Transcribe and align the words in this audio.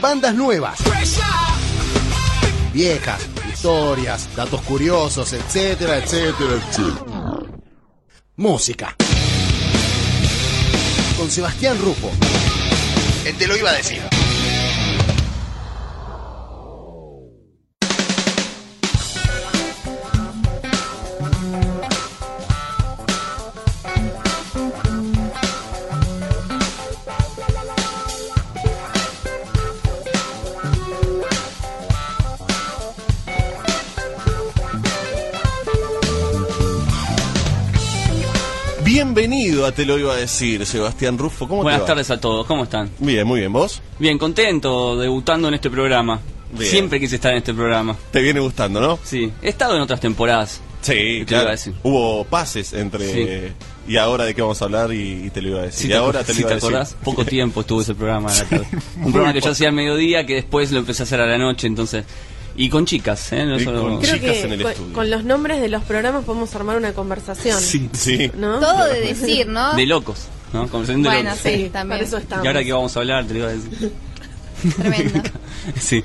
Bandas 0.00 0.34
nuevas. 0.34 0.78
Viejas, 2.72 3.20
historias, 3.52 4.28
datos 4.36 4.60
curiosos, 4.62 5.32
etcétera, 5.32 5.98
etcétera, 5.98 6.52
etcétera. 6.54 7.04
Música. 8.36 8.96
Con 11.16 11.30
Sebastián 11.30 11.76
Rufo. 11.80 12.10
Te 13.38 13.46
lo 13.46 13.56
iba 13.56 13.70
a 13.70 13.74
decir. 13.74 14.17
Bienvenido 39.02 39.64
a 39.64 39.70
Te 39.70 39.86
lo 39.86 39.96
iba 39.96 40.12
a 40.12 40.16
decir, 40.16 40.66
Sebastián 40.66 41.18
Rufo. 41.18 41.46
¿Cómo 41.46 41.62
Buenas 41.62 41.78
te 41.78 41.82
va? 41.82 41.86
tardes 41.86 42.10
a 42.10 42.20
todos, 42.20 42.44
¿cómo 42.48 42.64
están? 42.64 42.90
Bien, 42.98 43.24
muy 43.24 43.38
bien. 43.38 43.52
¿Vos? 43.52 43.80
Bien, 43.96 44.18
contento, 44.18 44.98
debutando 44.98 45.46
en 45.46 45.54
este 45.54 45.70
programa. 45.70 46.18
Bien. 46.50 46.68
Siempre 46.68 46.98
quise 46.98 47.14
estar 47.14 47.30
en 47.30 47.38
este 47.38 47.54
programa. 47.54 47.94
Te 48.10 48.20
viene 48.20 48.40
gustando, 48.40 48.80
¿no? 48.80 48.98
Sí, 49.04 49.30
he 49.40 49.50
estado 49.50 49.76
en 49.76 49.82
otras 49.82 50.00
temporadas. 50.00 50.60
Sí, 50.82 51.20
lo 51.20 51.26
claro. 51.26 51.54
Hubo 51.84 52.24
pases 52.24 52.72
entre. 52.72 53.12
Sí. 53.46 53.52
Y 53.86 53.98
ahora 53.98 54.24
de 54.24 54.34
qué 54.34 54.42
vamos 54.42 54.60
a 54.62 54.64
hablar 54.64 54.92
y, 54.92 55.26
y 55.26 55.30
te 55.30 55.42
lo 55.42 55.50
iba 55.50 55.60
a 55.60 55.62
decir. 55.66 55.80
Si 55.82 55.86
y 55.86 55.90
te, 55.90 55.96
ahora 55.96 56.24
te 56.24 56.32
lo 56.32 56.34
si 56.34 56.40
iba 56.40 56.48
te 56.48 56.52
a 56.54 56.56
decir. 56.56 56.68
acordás, 56.68 56.96
poco 57.04 57.24
tiempo 57.24 57.60
estuvo 57.60 57.80
ese 57.82 57.94
programa. 57.94 58.32
a 58.32 58.34
la 58.34 58.44
tarde. 58.46 58.66
Un 58.96 59.12
programa 59.12 59.32
que 59.32 59.40
yo 59.40 59.52
hacía 59.52 59.68
al 59.68 59.74
mediodía, 59.74 60.26
que 60.26 60.34
después 60.34 60.72
lo 60.72 60.80
empecé 60.80 61.04
a 61.04 61.04
hacer 61.04 61.20
a 61.20 61.26
la 61.26 61.38
noche, 61.38 61.68
entonces... 61.68 62.04
Y 62.60 62.68
con 62.68 62.84
chicas, 62.86 63.32
¿eh? 63.32 63.44
No 63.46 63.58
solo- 63.60 63.82
con 63.82 63.98
Creo 64.00 64.14
chicas 64.16 64.32
que 64.32 64.40
en 64.42 64.52
el 64.52 64.62
con, 64.62 64.72
estudio. 64.72 64.92
con 64.92 65.10
los 65.10 65.24
nombres 65.24 65.60
de 65.60 65.68
los 65.68 65.82
programas 65.84 66.24
podemos 66.24 66.52
armar 66.56 66.76
una 66.76 66.92
conversación. 66.92 67.58
Sí, 67.60 67.88
Sí. 67.92 68.30
¿No? 68.36 68.58
Todo 68.60 68.84
de 68.86 69.00
decir, 69.00 69.46
¿no? 69.46 69.74
de 69.74 69.86
locos, 69.86 70.26
¿no? 70.52 70.66
Conversación 70.68 71.02
de 71.04 71.08
Bueno, 71.08 71.30
locos. 71.30 71.42
sí, 71.44 71.48
Sí, 71.64 71.70
también. 71.70 71.98
para 72.00 72.02
eso 72.08 72.16
estamos. 72.18 72.44
Y 72.44 72.48
ahora 72.48 72.64
que 72.64 72.72
vamos 72.72 72.96
a 72.96 73.00
hablar, 73.00 73.24
te 73.26 73.32
lo 73.34 73.38
iba 73.40 73.48
a 73.48 73.52
decir. 73.52 73.92
Tremendo. 74.76 75.22
Sí. 75.80 76.02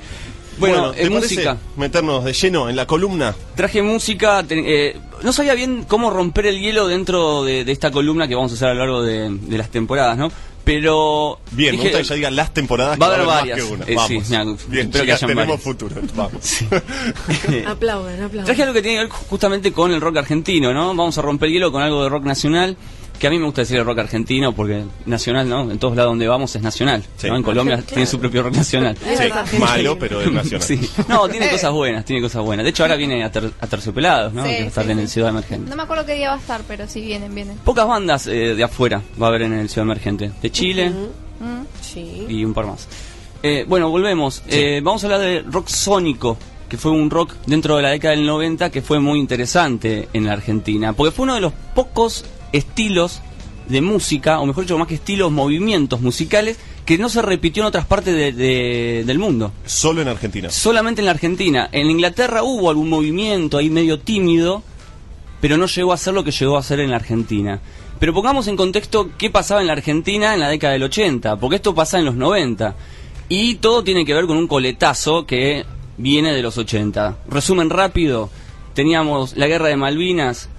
Bueno, 0.59 0.91
¿te 0.91 1.01
en 1.03 1.13
parece 1.13 1.33
música. 1.35 1.57
Meternos 1.77 2.23
de 2.23 2.33
lleno 2.33 2.69
en 2.69 2.75
la 2.75 2.85
columna. 2.85 3.33
Traje 3.55 3.81
música, 3.81 4.43
te- 4.43 4.89
eh, 4.89 4.97
no 5.23 5.33
sabía 5.33 5.55
bien 5.55 5.83
cómo 5.87 6.11
romper 6.11 6.45
el 6.45 6.59
hielo 6.59 6.87
dentro 6.87 7.43
de, 7.43 7.65
de 7.65 7.71
esta 7.71 7.89
columna 7.91 8.27
que 8.27 8.35
vamos 8.35 8.51
a 8.51 8.55
hacer 8.55 8.67
a 8.67 8.73
lo 8.75 8.79
largo 8.81 9.01
de, 9.01 9.29
de 9.41 9.57
las 9.57 9.69
temporadas, 9.69 10.15
¿no? 10.17 10.31
Pero... 10.63 11.39
Bien, 11.51 11.71
me 11.75 11.81
dije- 11.81 11.89
gusta 11.89 11.97
que 12.03 12.03
ya 12.09 12.15
digan 12.15 12.35
las 12.37 12.53
temporadas. 12.53 12.99
Va 13.01 13.05
a 13.07 13.09
que 13.09 13.15
haber 13.15 13.27
más 13.27 13.35
varias. 13.35 13.57
que 13.57 13.63
una. 13.65 13.85
Eh, 13.85 13.95
Vamos. 13.95 14.07
sí, 14.07 14.15
Bien, 14.15 14.49
espero 14.49 14.61
que 14.71 14.89
chicas, 14.91 15.01
hayan 15.01 15.19
tenemos 15.19 15.35
varias. 15.47 15.61
futuro. 15.61 15.95
Vamos. 16.15 16.59
Aplaudan, 17.67 18.13
aplaudan. 18.23 18.45
Traje 18.45 18.61
algo 18.63 18.73
que 18.73 18.81
tiene 18.81 18.97
que 18.97 19.03
ver 19.03 19.09
justamente 19.09 19.73
con 19.73 19.91
el 19.91 20.01
rock 20.01 20.17
argentino, 20.17 20.73
¿no? 20.73 20.87
Vamos 20.95 21.17
a 21.17 21.21
romper 21.21 21.47
el 21.47 21.53
hielo 21.55 21.71
con 21.71 21.81
algo 21.81 22.03
de 22.03 22.09
rock 22.09 22.23
nacional, 22.23 22.77
que 23.19 23.27
a 23.27 23.29
mí 23.29 23.39
me 23.39 23.45
gusta 23.45 23.61
decir 23.61 23.77
el 23.77 23.85
rock 23.85 23.99
argentino 23.99 24.53
porque 24.53 24.83
nacional, 25.05 25.47
¿no? 25.47 25.71
En 25.71 25.79
todos 25.79 25.95
lados 25.95 26.11
donde 26.11 26.27
vamos 26.27 26.53
es 26.55 26.61
nacional, 26.61 27.03
Sí. 27.17 27.27
¿no? 27.27 27.37
En 27.37 27.43
Colombia 27.43 27.75
Claro. 27.77 27.87
tiene 27.89 28.05
su 28.05 28.19
propio 28.19 28.43
rock 28.43 28.55
nacional. 28.55 28.97
Sí, 28.97 29.57
malo, 29.59 29.97
pero 29.97 30.21
es 30.21 30.31
nacional. 30.31 30.61
Sí. 30.61 30.79
No, 31.07 31.29
tiene 31.29 31.49
cosas 31.51 31.71
buenas, 31.71 32.03
tiene 32.05 32.21
cosas 32.21 32.43
buenas. 32.43 32.63
De 32.65 32.71
hecho, 32.71 32.83
ahora 32.83 32.95
viene 32.95 33.23
a, 33.23 33.31
ter- 33.31 33.51
a 33.61 33.67
Terciopelados, 33.67 34.33
¿no? 34.33 34.43
Sí, 34.43 34.49
que 34.49 34.59
va 34.59 34.65
a 34.65 34.67
estar 34.67 34.85
sí, 34.85 34.91
en 34.91 34.97
sí. 34.97 35.03
el 35.03 35.09
Ciudad 35.09 35.29
Emergente. 35.29 35.69
No 35.69 35.75
me 35.75 35.83
acuerdo 35.83 36.05
qué 36.05 36.15
día 36.15 36.29
va 36.29 36.35
a 36.35 36.39
estar, 36.39 36.61
pero 36.67 36.87
sí 36.87 36.99
vienen, 37.01 37.33
vienen. 37.33 37.57
Pocas 37.59 37.87
bandas 37.87 38.27
eh, 38.27 38.55
de 38.55 38.63
afuera 38.63 39.01
va 39.21 39.27
a 39.27 39.29
haber 39.29 39.43
en 39.43 39.53
el 39.53 39.69
Ciudad 39.69 39.85
Emergente. 39.85 40.31
De 40.41 40.51
Chile. 40.51 40.91
Sí. 41.81 42.25
y 42.29 42.43
un 42.45 42.53
par 42.53 42.65
más. 42.65 42.87
Eh, 43.41 43.65
bueno, 43.67 43.89
volvemos. 43.89 44.41
Eh, 44.47 44.81
vamos 44.83 45.03
a 45.03 45.07
hablar 45.07 45.19
de 45.21 45.41
rock 45.41 45.67
sónico, 45.67 46.37
que 46.69 46.77
fue 46.77 46.91
un 46.91 47.09
rock 47.09 47.33
dentro 47.45 47.75
de 47.75 47.83
la 47.83 47.89
década 47.89 48.15
del 48.15 48.25
90 48.25 48.69
que 48.69 48.81
fue 48.81 48.99
muy 48.99 49.19
interesante 49.19 50.07
en 50.13 50.25
la 50.25 50.33
Argentina. 50.33 50.93
Porque 50.93 51.11
fue 51.11 51.23
uno 51.23 51.35
de 51.35 51.41
los 51.41 51.53
pocos 51.75 52.23
estilos 52.53 53.21
de 53.67 53.81
música, 53.81 54.39
o 54.39 54.45
mejor 54.45 54.63
dicho, 54.63 54.77
más 54.77 54.87
que 54.87 54.95
estilos, 54.95 55.31
movimientos 55.31 55.99
musicales, 56.01 56.57
que 56.85 56.97
no 56.97 57.07
se 57.09 57.21
repitió 57.21 57.63
en 57.63 57.67
otras 57.67 57.85
partes 57.85 58.13
de- 58.13 58.31
de- 58.33 59.03
del 59.05 59.19
mundo. 59.19 59.51
Solo 59.65 60.01
en 60.01 60.07
Argentina. 60.09 60.49
Solamente 60.49 61.01
en 61.01 61.05
la 61.05 61.11
Argentina. 61.11 61.69
En 61.71 61.89
Inglaterra 61.89 62.43
hubo 62.43 62.69
algún 62.69 62.89
movimiento 62.89 63.57
ahí 63.57 63.69
medio 63.69 63.99
tímido, 63.99 64.63
pero 65.39 65.57
no 65.57 65.65
llegó 65.67 65.93
a 65.93 65.97
ser 65.97 66.13
lo 66.13 66.23
que 66.23 66.31
llegó 66.31 66.57
a 66.57 66.63
ser 66.63 66.79
en 66.81 66.89
la 66.89 66.97
Argentina. 66.97 67.59
Pero 67.99 68.13
pongamos 68.13 68.47
en 68.47 68.57
contexto 68.57 69.11
qué 69.17 69.29
pasaba 69.29 69.61
en 69.61 69.67
la 69.67 69.73
Argentina 69.73 70.33
en 70.33 70.41
la 70.41 70.49
década 70.49 70.73
del 70.73 70.83
80, 70.83 71.37
porque 71.37 71.55
esto 71.57 71.73
pasa 71.73 71.99
en 71.99 72.05
los 72.05 72.15
90. 72.15 72.75
Y 73.29 73.55
todo 73.55 73.83
tiene 73.83 74.03
que 74.05 74.13
ver 74.13 74.25
con 74.25 74.35
un 74.37 74.47
coletazo 74.47 75.25
que 75.25 75.65
viene 75.97 76.33
de 76.33 76.41
los 76.41 76.57
80. 76.57 77.17
Resumen 77.29 77.69
rápido, 77.69 78.29
teníamos 78.73 79.37
la 79.37 79.47
guerra 79.47 79.67
de 79.69 79.77
Malvinas, 79.77 80.49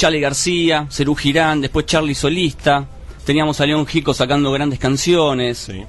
Charlie 0.00 0.20
García, 0.20 0.86
Cerú 0.90 1.14
Girán, 1.14 1.60
después 1.60 1.84
Charlie 1.84 2.14
Solista, 2.14 2.86
teníamos 3.26 3.60
a 3.60 3.66
León 3.66 3.86
Gico 3.86 4.14
sacando 4.14 4.50
grandes 4.50 4.78
canciones, 4.78 5.58
Sí. 5.58 5.82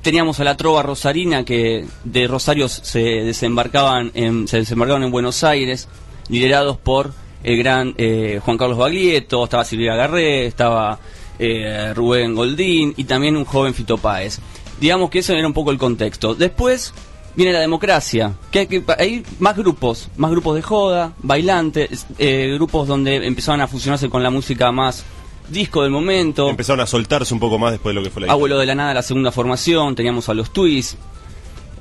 teníamos 0.00 0.40
a 0.40 0.44
la 0.44 0.56
trova 0.56 0.82
rosarina 0.82 1.44
que 1.44 1.84
de 2.04 2.26
Rosario 2.26 2.70
se 2.70 3.00
desembarcaban 3.00 4.10
en, 4.14 4.48
se 4.48 4.56
desembarcaban 4.60 5.02
en 5.02 5.10
Buenos 5.10 5.44
Aires, 5.44 5.88
liderados 6.30 6.78
por 6.78 7.12
el 7.42 7.58
gran 7.58 7.94
eh, 7.98 8.40
Juan 8.42 8.56
Carlos 8.56 8.78
Baglietto, 8.78 9.44
estaba 9.44 9.66
Silvia 9.66 9.94
Garré, 9.94 10.46
estaba 10.46 10.98
eh, 11.38 11.92
Rubén 11.94 12.34
Goldín 12.34 12.94
y 12.96 13.04
también 13.04 13.36
un 13.36 13.44
joven 13.44 13.74
Fito 13.74 13.98
Páez. 13.98 14.38
Digamos 14.80 15.10
que 15.10 15.18
eso 15.18 15.34
era 15.34 15.46
un 15.46 15.52
poco 15.52 15.70
el 15.70 15.76
contexto. 15.76 16.34
Después 16.34 16.94
viene 17.36 17.52
la 17.52 17.60
democracia, 17.60 18.34
que 18.50 18.60
hay, 18.60 18.66
que 18.66 18.82
hay 18.98 19.24
más 19.38 19.56
grupos, 19.56 20.08
más 20.16 20.30
grupos 20.30 20.56
de 20.56 20.62
joda, 20.62 21.12
bailantes, 21.18 22.06
eh, 22.18 22.52
grupos 22.54 22.88
donde 22.88 23.26
empezaban 23.26 23.60
a 23.60 23.68
fusionarse 23.68 24.08
con 24.08 24.22
la 24.22 24.30
música 24.30 24.70
más 24.72 25.04
disco 25.48 25.82
del 25.82 25.90
momento. 25.90 26.48
Empezaron 26.48 26.80
a 26.80 26.86
soltarse 26.86 27.34
un 27.34 27.40
poco 27.40 27.58
más 27.58 27.72
después 27.72 27.94
de 27.94 28.00
lo 28.00 28.04
que 28.04 28.10
fue 28.10 28.22
la 28.22 28.32
Abuelo 28.32 28.58
de 28.58 28.66
la 28.66 28.74
Nada, 28.74 28.94
la 28.94 29.02
segunda 29.02 29.32
formación, 29.32 29.94
teníamos 29.94 30.28
a 30.28 30.34
los 30.34 30.52
Twists, 30.52 30.96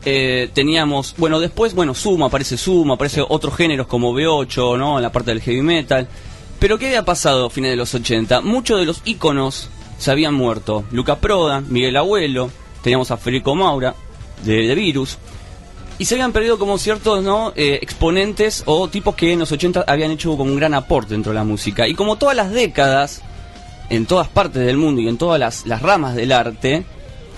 eh, 0.05 0.49
teníamos, 0.53 1.15
bueno, 1.17 1.39
después, 1.39 1.73
bueno, 1.73 1.93
Sumo, 1.93 2.25
aparece 2.25 2.57
Sumo, 2.57 2.95
aparece 2.95 3.21
otros 3.27 3.55
géneros 3.55 3.87
como 3.87 4.13
B8, 4.13 4.77
¿no? 4.77 4.97
En 4.97 5.03
la 5.03 5.11
parte 5.11 5.31
del 5.31 5.41
heavy 5.41 5.61
metal. 5.61 6.07
Pero 6.59 6.77
¿qué 6.77 6.87
había 6.87 7.05
pasado 7.05 7.47
a 7.47 7.49
fines 7.49 7.71
de 7.71 7.77
los 7.77 7.93
80? 7.93 8.41
Muchos 8.41 8.79
de 8.79 8.85
los 8.85 9.01
íconos 9.05 9.69
se 9.97 10.11
habían 10.11 10.33
muerto. 10.33 10.83
Luca 10.91 11.17
Prodan, 11.19 11.65
Miguel 11.69 11.95
Abuelo, 11.95 12.49
teníamos 12.81 13.11
a 13.11 13.17
Federico 13.17 13.55
Maura, 13.55 13.95
de, 14.43 14.67
de 14.67 14.75
Virus. 14.75 15.17
Y 16.03 16.05
se 16.05 16.15
habían 16.15 16.33
perdido 16.33 16.59
como 16.59 16.77
ciertos 16.77 17.23
¿no? 17.23 17.53
Eh, 17.55 17.79
exponentes 17.81 18.63
o 18.65 18.89
tipos 18.89 19.15
que 19.15 19.31
en 19.31 19.39
los 19.39 19.53
80 19.53 19.85
habían 19.87 20.11
hecho 20.11 20.35
como 20.35 20.51
un 20.51 20.57
gran 20.57 20.73
aporte 20.73 21.13
dentro 21.13 21.31
de 21.31 21.37
la 21.37 21.45
música. 21.45 21.87
Y 21.87 21.93
como 21.93 22.17
todas 22.17 22.35
las 22.35 22.51
décadas, 22.51 23.21
en 23.89 24.05
todas 24.05 24.27
partes 24.27 24.65
del 24.65 24.75
mundo 24.75 24.99
y 24.99 25.07
en 25.07 25.17
todas 25.17 25.39
las, 25.39 25.81
ramas 25.81 26.13
del 26.15 26.33
arte, 26.33 26.83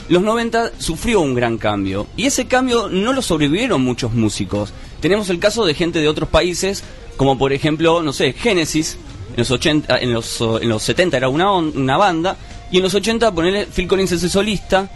los 0.09 0.23
90 0.23 0.71
sufrió 0.79 1.21
un 1.21 1.35
gran 1.35 1.59
cambio. 1.59 2.07
Y 2.17 2.25
ese 2.25 2.47
cambio 2.47 2.89
no 2.89 3.13
lo 3.13 3.21
sobrevivieron 3.21 3.83
muchos 3.83 4.13
músicos. 4.13 4.73
Tenemos 4.99 5.29
el 5.29 5.37
caso 5.37 5.63
de 5.63 5.75
gente 5.75 5.99
de 5.99 6.07
otros 6.07 6.29
países, 6.29 6.83
como 7.17 7.37
por 7.37 7.53
ejemplo, 7.53 8.01
no 8.01 8.13
sé, 8.13 8.33
Genesis, 8.33 8.97
en 9.33 9.37
los, 9.37 9.51
80, 9.51 9.99
en 9.99 10.11
los, 10.11 10.41
en 10.41 10.69
los 10.69 10.81
70 10.81 11.17
era 11.17 11.29
una, 11.29 11.51
on- 11.51 11.71
una 11.77 11.97
banda, 11.97 12.35
y 12.71 12.77
en 12.77 12.81
los 12.83 12.95
80 12.95 13.31
ponele 13.31 13.67
Phil 13.67 13.87
Collins 13.87 14.11
es 14.13 14.31
solista 14.31 14.89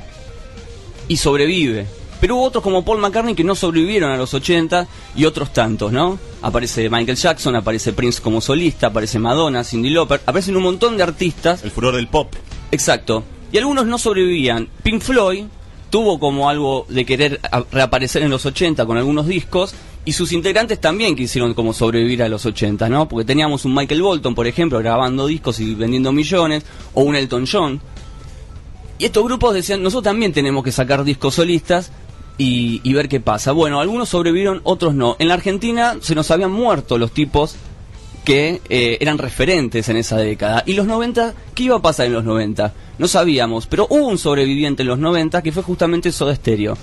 y 1.07 1.17
sobrevive. 1.17 1.98
Pero 2.19 2.35
hubo 2.35 2.43
otros 2.43 2.63
como 2.63 2.83
Paul 2.83 2.99
McCartney 2.99 3.33
que 3.33 3.43
no 3.43 3.55
sobrevivieron 3.55 4.11
a 4.11 4.17
los 4.17 4.33
80 4.33 4.87
y 5.15 5.25
otros 5.25 5.53
tantos, 5.53 5.91
¿no? 5.91 6.19
Aparece 6.41 6.89
Michael 6.89 7.17
Jackson, 7.17 7.55
aparece 7.55 7.93
Prince 7.93 8.21
como 8.21 8.41
solista, 8.41 8.87
aparece 8.87 9.19
Madonna, 9.19 9.63
Cindy 9.63 9.89
Lauper, 9.89 10.21
aparecen 10.25 10.57
un 10.57 10.63
montón 10.63 10.97
de 10.97 11.03
artistas 11.03 11.63
El 11.63 11.71
furor 11.71 11.95
del 11.95 12.07
pop. 12.07 12.33
Exacto. 12.71 13.23
Y 13.51 13.57
algunos 13.57 13.85
no 13.85 13.97
sobrevivían. 13.97 14.67
Pink 14.83 15.01
Floyd 15.01 15.45
tuvo 15.89 16.19
como 16.19 16.49
algo 16.49 16.85
de 16.89 17.05
querer 17.05 17.39
reaparecer 17.71 18.21
en 18.21 18.29
los 18.29 18.45
80 18.45 18.85
con 18.85 18.97
algunos 18.97 19.25
discos 19.25 19.73
y 20.05 20.13
sus 20.13 20.31
integrantes 20.31 20.79
también 20.79 21.15
quisieron 21.15 21.53
como 21.53 21.73
sobrevivir 21.73 22.23
a 22.23 22.29
los 22.29 22.45
80, 22.45 22.89
¿no? 22.89 23.07
Porque 23.07 23.25
teníamos 23.25 23.65
un 23.65 23.75
Michael 23.75 24.01
Bolton, 24.01 24.35
por 24.35 24.47
ejemplo, 24.47 24.79
grabando 24.79 25.27
discos 25.27 25.59
y 25.59 25.75
vendiendo 25.75 26.11
millones, 26.11 26.63
o 26.93 27.01
un 27.01 27.15
Elton 27.15 27.45
John. 27.51 27.81
Y 28.97 29.05
estos 29.05 29.23
grupos 29.23 29.53
decían, 29.53 29.83
nosotros 29.83 30.11
también 30.11 30.33
tenemos 30.33 30.63
que 30.63 30.71
sacar 30.71 31.03
discos 31.03 31.35
solistas 31.35 31.91
y, 32.41 32.93
ver 32.93 33.09
qué 33.09 33.19
pasa. 33.19 33.51
Bueno, 33.51 33.79
algunos 33.81 34.09
sobrevivieron, 34.09 34.61
otros 34.63 34.95
no. 34.95 35.15
En 35.19 35.27
la 35.27 35.33
Argentina 35.35 35.97
se 36.01 36.15
nos 36.15 36.31
habían 36.31 36.51
muerto 36.51 36.97
los 36.97 37.11
tipos 37.11 37.55
que 38.23 38.61
eh, 38.69 38.97
eran 39.01 39.17
referentes 39.17 39.89
en 39.89 39.97
esa 39.97 40.17
década. 40.17 40.63
Y 40.65 40.73
los 40.73 40.87
90, 40.87 41.33
¿qué 41.53 41.63
iba 41.63 41.75
a 41.75 41.81
pasar 41.81 42.05
en 42.07 42.13
los 42.13 42.23
90? 42.23 42.73
No 42.97 43.07
sabíamos, 43.07 43.67
pero 43.67 43.87
hubo 43.89 44.07
un 44.07 44.17
sobreviviente 44.17 44.83
en 44.83 44.87
los 44.87 44.99
90 44.99 45.41
que 45.41 45.51
fue 45.51 45.63
justamente 45.63 46.11
Soda 46.11 46.33
Stereo. 46.35 46.77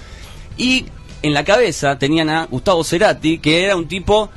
Y 0.58 0.84
en 1.22 1.32
la 1.34 1.44
cabeza 1.44 1.98
tenían 1.98 2.28
a 2.28 2.44
Gustavo 2.46 2.84
Cerati, 2.84 3.38
que 3.38 3.64
era 3.64 3.76
un 3.76 3.88
tipo 3.88 4.28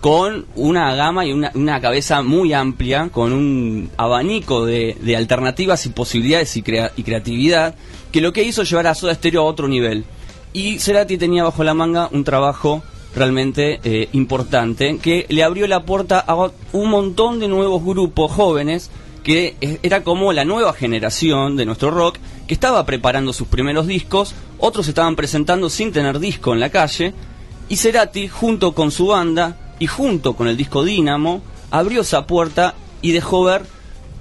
con 0.00 0.46
una 0.54 0.94
gama 0.94 1.24
y 1.26 1.32
una, 1.32 1.80
cabeza 1.80 2.22
muy 2.22 2.52
amplia, 2.52 3.08
con 3.10 3.32
un 3.32 3.90
abanico 3.96 4.64
de, 4.66 4.96
de 5.00 5.16
alternativas 5.16 5.84
y 5.86 5.88
posibilidades 5.88 6.56
y, 6.56 6.62
crea- 6.62 6.92
y 6.96 7.02
creatividad, 7.02 7.74
que 8.12 8.20
lo 8.20 8.32
que 8.32 8.44
hizo 8.44 8.62
llevar 8.62 8.86
a 8.86 8.94
Soda 8.94 9.14
Stereo 9.14 9.42
a 9.42 9.44
otro 9.46 9.66
nivel. 9.66 10.04
Y 10.52 10.78
Cerati 10.78 11.18
tenía 11.18 11.44
bajo 11.44 11.64
la 11.64 11.74
manga 11.74 12.08
un 12.12 12.24
trabajo 12.24 12.82
realmente 13.14 13.80
eh, 13.84 14.08
importante 14.12 14.98
que 14.98 15.26
le 15.28 15.42
abrió 15.42 15.66
la 15.66 15.84
puerta 15.84 16.18
a 16.20 16.50
un 16.72 16.90
montón 16.90 17.40
de 17.40 17.48
nuevos 17.48 17.84
grupos 17.84 18.30
jóvenes 18.32 18.90
que 19.24 19.56
era 19.82 20.04
como 20.04 20.32
la 20.32 20.44
nueva 20.44 20.72
generación 20.72 21.56
de 21.56 21.66
nuestro 21.66 21.90
rock 21.90 22.16
que 22.46 22.54
estaba 22.54 22.86
preparando 22.86 23.32
sus 23.32 23.48
primeros 23.48 23.86
discos, 23.86 24.34
otros 24.58 24.88
estaban 24.88 25.16
presentando 25.16 25.68
sin 25.68 25.92
tener 25.92 26.18
disco 26.18 26.54
en 26.54 26.60
la 26.60 26.70
calle 26.70 27.12
y 27.68 27.76
Cerati 27.76 28.28
junto 28.28 28.72
con 28.72 28.90
su 28.90 29.08
banda 29.08 29.74
y 29.78 29.86
junto 29.86 30.34
con 30.34 30.48
el 30.48 30.56
disco 30.56 30.82
Dínamo 30.82 31.42
abrió 31.70 32.00
esa 32.00 32.26
puerta 32.26 32.74
y 33.02 33.12
dejó 33.12 33.44
ver 33.44 33.62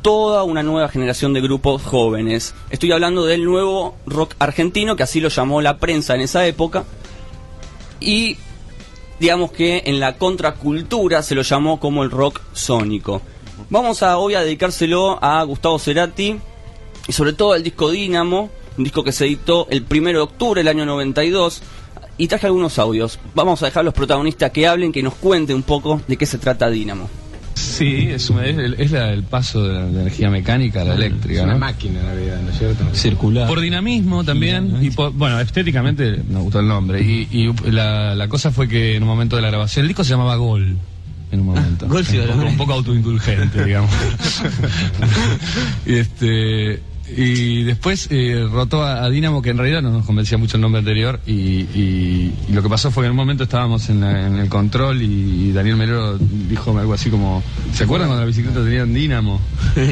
toda 0.01 0.44
una 0.44 0.63
nueva 0.63 0.89
generación 0.89 1.33
de 1.33 1.41
grupos 1.41 1.83
jóvenes. 1.83 2.53
Estoy 2.69 2.91
hablando 2.91 3.25
del 3.25 3.44
nuevo 3.45 3.95
rock 4.05 4.35
argentino, 4.39 4.95
que 4.95 5.03
así 5.03 5.19
lo 5.19 5.29
llamó 5.29 5.61
la 5.61 5.77
prensa 5.77 6.15
en 6.15 6.21
esa 6.21 6.45
época, 6.45 6.85
y 7.99 8.38
digamos 9.19 9.51
que 9.51 9.83
en 9.85 9.99
la 9.99 10.17
contracultura 10.17 11.23
se 11.23 11.35
lo 11.35 11.41
llamó 11.41 11.79
como 11.79 12.03
el 12.03 12.11
rock 12.11 12.41
sónico. 12.53 13.21
Vamos 13.69 14.03
a 14.03 14.17
hoy 14.17 14.35
a 14.35 14.41
dedicárselo 14.41 15.21
a 15.21 15.44
Gustavo 15.44 15.79
Cerati 15.79 16.39
y 17.07 17.11
sobre 17.11 17.33
todo 17.33 17.53
al 17.53 17.63
disco 17.63 17.89
Dínamo, 17.89 18.49
un 18.77 18.83
disco 18.83 19.03
que 19.03 19.11
se 19.11 19.25
editó 19.25 19.67
el 19.69 19.85
1 19.89 20.09
de 20.09 20.19
octubre 20.19 20.59
del 20.61 20.67
año 20.67 20.85
92 20.85 21.63
y 22.17 22.27
traje 22.27 22.47
algunos 22.47 22.79
audios. 22.79 23.19
Vamos 23.33 23.61
a 23.61 23.65
dejar 23.65 23.81
a 23.81 23.83
los 23.83 23.94
protagonistas 23.94 24.51
que 24.51 24.67
hablen, 24.67 24.91
que 24.91 25.03
nos 25.03 25.15
cuenten 25.15 25.55
un 25.55 25.63
poco 25.63 26.01
de 26.07 26.17
qué 26.17 26.25
se 26.25 26.38
trata 26.38 26.69
Dínamo. 26.69 27.09
Sí, 27.57 28.09
es, 28.12 28.30
una- 28.30 28.45
es 28.45 28.92
la- 28.92 29.12
el 29.12 29.24
paso 29.24 29.63
de 29.68 29.74
la, 29.74 29.86
de 29.86 29.92
la 29.94 30.01
energía 30.01 30.30
mecánica 30.30 30.81
a 30.81 30.86
la 30.86 30.94
eléctrica, 30.95 31.39
Es 31.39 31.44
una 31.44 31.54
¿no? 31.54 31.59
máquina 31.59 32.00
en 32.00 32.06
realidad, 32.06 32.42
¿no 32.42 32.51
es 32.51 32.57
cierto? 32.57 32.83
circular. 32.94 33.48
Por 33.48 33.59
dinamismo 33.62 34.24
también, 34.24 34.77
y 34.81 34.92
por- 34.92 35.12
bueno, 35.13 35.39
estéticamente 35.39 36.21
me 36.30 36.39
gustó 36.39 36.59
el 36.59 36.68
nombre. 36.68 37.01
Y, 37.01 37.27
y 37.31 37.71
la, 37.71 38.13
la 38.15 38.27
cosa 38.27 38.51
fue 38.51 38.68
que 38.68 38.95
en 38.95 39.04
un 39.04 39.09
momento 39.09 39.36
de 39.36 39.42
la 39.42 39.50
grabación, 39.50 39.83
el 39.83 39.88
disco 39.88 40.04
se 40.04 40.12
llamaba 40.12 40.36
Gol. 40.36 40.77
En 41.31 41.42
un 41.42 41.48
momento. 41.48 41.88
Gol, 41.89 42.06
sí, 42.06 42.18
un, 42.18 42.24
poco, 42.24 42.38
¿verdad? 42.38 42.51
un 42.51 42.57
poco 42.57 42.74
autoindulgente, 42.74 43.65
digamos. 43.65 43.92
y 45.86 45.95
este. 45.95 46.81
Y 47.15 47.63
después 47.63 48.07
eh, 48.12 48.45
rotó 48.51 48.83
a, 48.83 49.04
a 49.06 49.09
Dinamo, 49.09 49.42
que 49.42 49.51
en 49.51 49.57
realidad 49.57 49.81
no 49.81 49.92
nos 49.92 50.06
convencía 50.06 50.38
mucho 50.38 50.57
el 50.57 50.62
nombre 50.62 50.80
anterior. 50.80 51.19
Y, 51.25 51.31
y- 51.33 52.33
y 52.50 52.51
lo 52.54 52.62
que 52.62 52.69
pasó 52.69 52.92
fue 52.92 53.04
que 53.04 53.06
en 53.06 53.12
un 53.12 53.18
momento 53.18 53.44
estábamos 53.44 53.88
en, 53.89 54.01
la- 54.01 54.27
en 54.27 54.36
el 54.38 54.50
control 54.50 55.01
y, 55.01 55.06
y 55.50 55.51
Daniel 55.54 55.77
Melero 55.77 56.18
dijo 56.18 56.77
algo 56.77 56.94
así 56.94 57.09
como: 57.09 57.42
¿Se 57.74 57.86
acuerdan 57.86 58.09
cuando 58.09 58.21
la 58.24 58.27
bicicleta 58.27 58.63
tenía 58.63 58.83
un 58.83 58.94
Dinamo? 58.94 59.39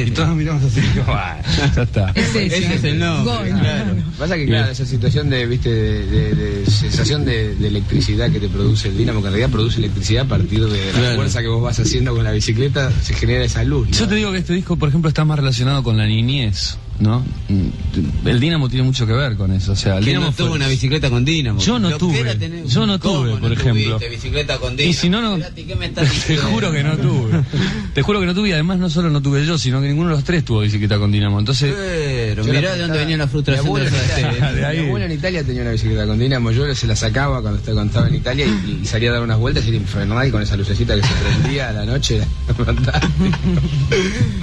Y 0.06 0.10
todos 0.10 0.34
miramos 0.36 0.62
así, 0.64 0.80
como, 1.04 1.12
"Ah, 1.16 1.36
ya 1.74 1.82
está. 1.82 2.10
Ese 2.14 2.46
es 2.46 2.84
el 2.84 2.98
nombre, 2.98 3.50
claro. 3.50 3.94
Pasa 4.18 4.36
que, 4.36 4.46
claro, 4.46 4.70
esa 4.72 4.84
situación 4.84 5.30
de, 5.30 5.46
viste, 5.46 5.70
de, 5.72 6.06
de- 6.06 6.34
de 6.34 6.66
sensación 6.66 7.24
de, 7.24 7.54
de 7.54 7.68
electricidad 7.68 8.30
que 8.30 8.40
te 8.40 8.48
produce 8.48 8.88
el 8.88 8.96
dinamo, 8.98 9.20
que 9.20 9.28
en 9.28 9.32
realidad 9.34 9.50
produce 9.50 9.78
electricidad 9.78 10.26
a 10.26 10.28
partir 10.28 10.66
de 10.66 10.86
la 10.86 10.92
Claro. 10.98 11.16
fuerza 11.16 11.40
que 11.40 11.48
vos 11.48 11.62
vas 11.62 11.78
haciendo 11.78 12.14
con 12.14 12.24
la 12.24 12.32
bicicleta, 12.32 12.90
se 13.02 13.14
genera 13.14 13.44
esa 13.44 13.64
luz. 13.64 13.88
¿no? 13.88 13.96
Yo 13.96 14.08
te 14.08 14.14
digo 14.16 14.32
que 14.32 14.38
este 14.38 14.52
disco, 14.54 14.76
por 14.76 14.88
ejemplo, 14.88 15.08
está 15.08 15.24
más 15.24 15.38
relacionado 15.38 15.82
con 15.82 15.96
la 15.96 16.06
niñez, 16.06 16.78
¿no? 17.00 17.20
Mm, 17.48 18.26
El 18.28 18.40
Dinamo 18.40 18.68
tiene 18.68 18.84
mucho 18.84 19.06
que 19.06 19.12
ver 19.12 19.36
con 19.36 19.52
eso. 19.52 19.72
O 19.72 19.76
sea, 19.76 19.98
el 19.98 20.04
¿Quién 20.04 20.16
Dinamo 20.16 20.26
no 20.26 20.32
fue- 20.32 20.48
una 20.50 20.68
bicicleta 20.68 21.10
con 21.10 21.24
dínamo? 21.24 21.60
Yo 21.60 21.78
no 21.78 21.96
tuve. 21.98 22.34
tener- 22.36 22.66
Yo 22.66 22.86
no 22.86 22.98
¿Cómo 22.98 23.20
tuve, 23.20 23.36
por 23.36 23.52
ejemplo. 23.52 23.96
tuviste 23.98 24.08
bicicleta 24.08 24.58
con 24.58 24.76
dínamo? 24.76 24.90
Y 24.90 24.94
si 24.94 25.08
no, 25.10 25.20
no. 25.20 25.36
Cerati, 25.36 25.64
¿qué 25.64 25.76
me 25.76 25.86
estás 25.86 26.10
Te 26.26 26.36
juro 26.36 26.72
que 26.72 26.82
no 26.82 26.96
tuve. 26.96 27.42
Te 27.94 28.02
juro 28.02 28.20
que 28.20 28.26
no 28.26 28.34
tuve 28.34 28.48
y 28.48 28.52
además 28.52 28.78
no 28.78 28.88
solo 28.90 29.10
no 29.10 29.20
tuve 29.22 29.44
yo, 29.46 29.58
sino 29.58 29.80
que 29.80 29.88
ninguno 29.88 30.10
de 30.10 30.14
los 30.16 30.24
tres 30.24 30.44
tuvo 30.44 30.60
bicicleta 30.60 30.98
con 30.98 31.12
Dinamo. 31.12 31.38
Entonces, 31.38 31.74
Pero 31.76 32.44
mirá 32.44 32.74
de 32.74 32.82
dónde 32.82 32.98
venía 32.98 33.16
la 33.16 33.26
Mi 33.26 33.30
frustración 33.32 33.66
abuelo, 33.66 33.86
de 33.90 33.90
de 34.56 34.64
ahí. 34.66 34.80
mi 34.80 34.86
abuelo 34.86 35.06
en 35.06 35.12
Italia 35.12 35.44
tenía 35.44 35.62
una 35.62 35.70
bicicleta 35.72 36.06
con 36.06 36.18
dinamo, 36.18 36.50
yo 36.50 36.74
se 36.74 36.86
la 36.86 36.96
sacaba 36.96 37.40
cuando 37.42 37.58
estaba, 37.58 37.74
cuando 37.76 37.90
estaba 37.90 38.08
en 38.08 38.14
Italia 38.14 38.46
y, 38.46 38.80
y 38.82 38.86
salía 38.86 39.10
a 39.10 39.14
dar 39.14 39.22
unas 39.22 39.38
vueltas 39.38 39.64
y 39.64 39.68
era 39.68 39.76
infernal 39.76 40.30
con 40.30 40.42
esa 40.42 40.56
lucecita 40.56 40.94
que 40.96 41.02
se 41.02 41.12
prendía 41.14 41.68
a 41.68 41.72
la 41.72 41.84
noche, 41.84 42.16
era 42.46 42.54
fantástico. 42.64 43.12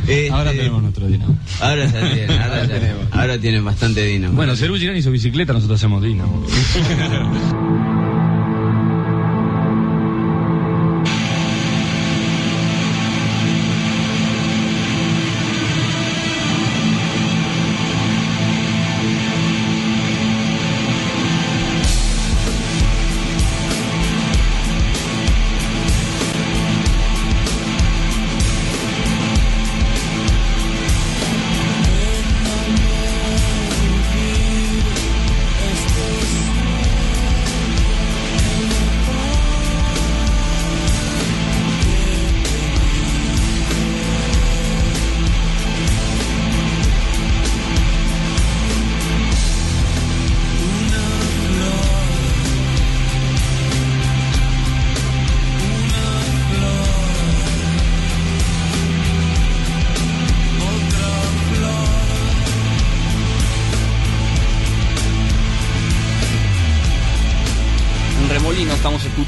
Este, 0.07 0.29
ahora 0.31 0.51
tenemos 0.51 0.81
nuestro 0.81 1.07
Dinamo. 1.07 1.37
Ahora 1.59 1.87
tienen, 1.91 2.31
ahora, 2.43 2.67
ahora 3.11 3.37
tienen 3.37 3.63
bastante 3.63 4.05
dínamo. 4.05 4.35
Bueno, 4.35 4.55
Cerú 4.55 4.75
Girán 4.75 4.95
hizo 4.95 5.11
bicicleta, 5.11 5.53
nosotros 5.53 5.79
hacemos 5.79 6.01
Dinamo. 6.01 6.43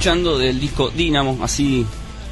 del 0.06 0.60
disco 0.60 0.92
Dínamo, 0.92 1.40
así 1.42 1.84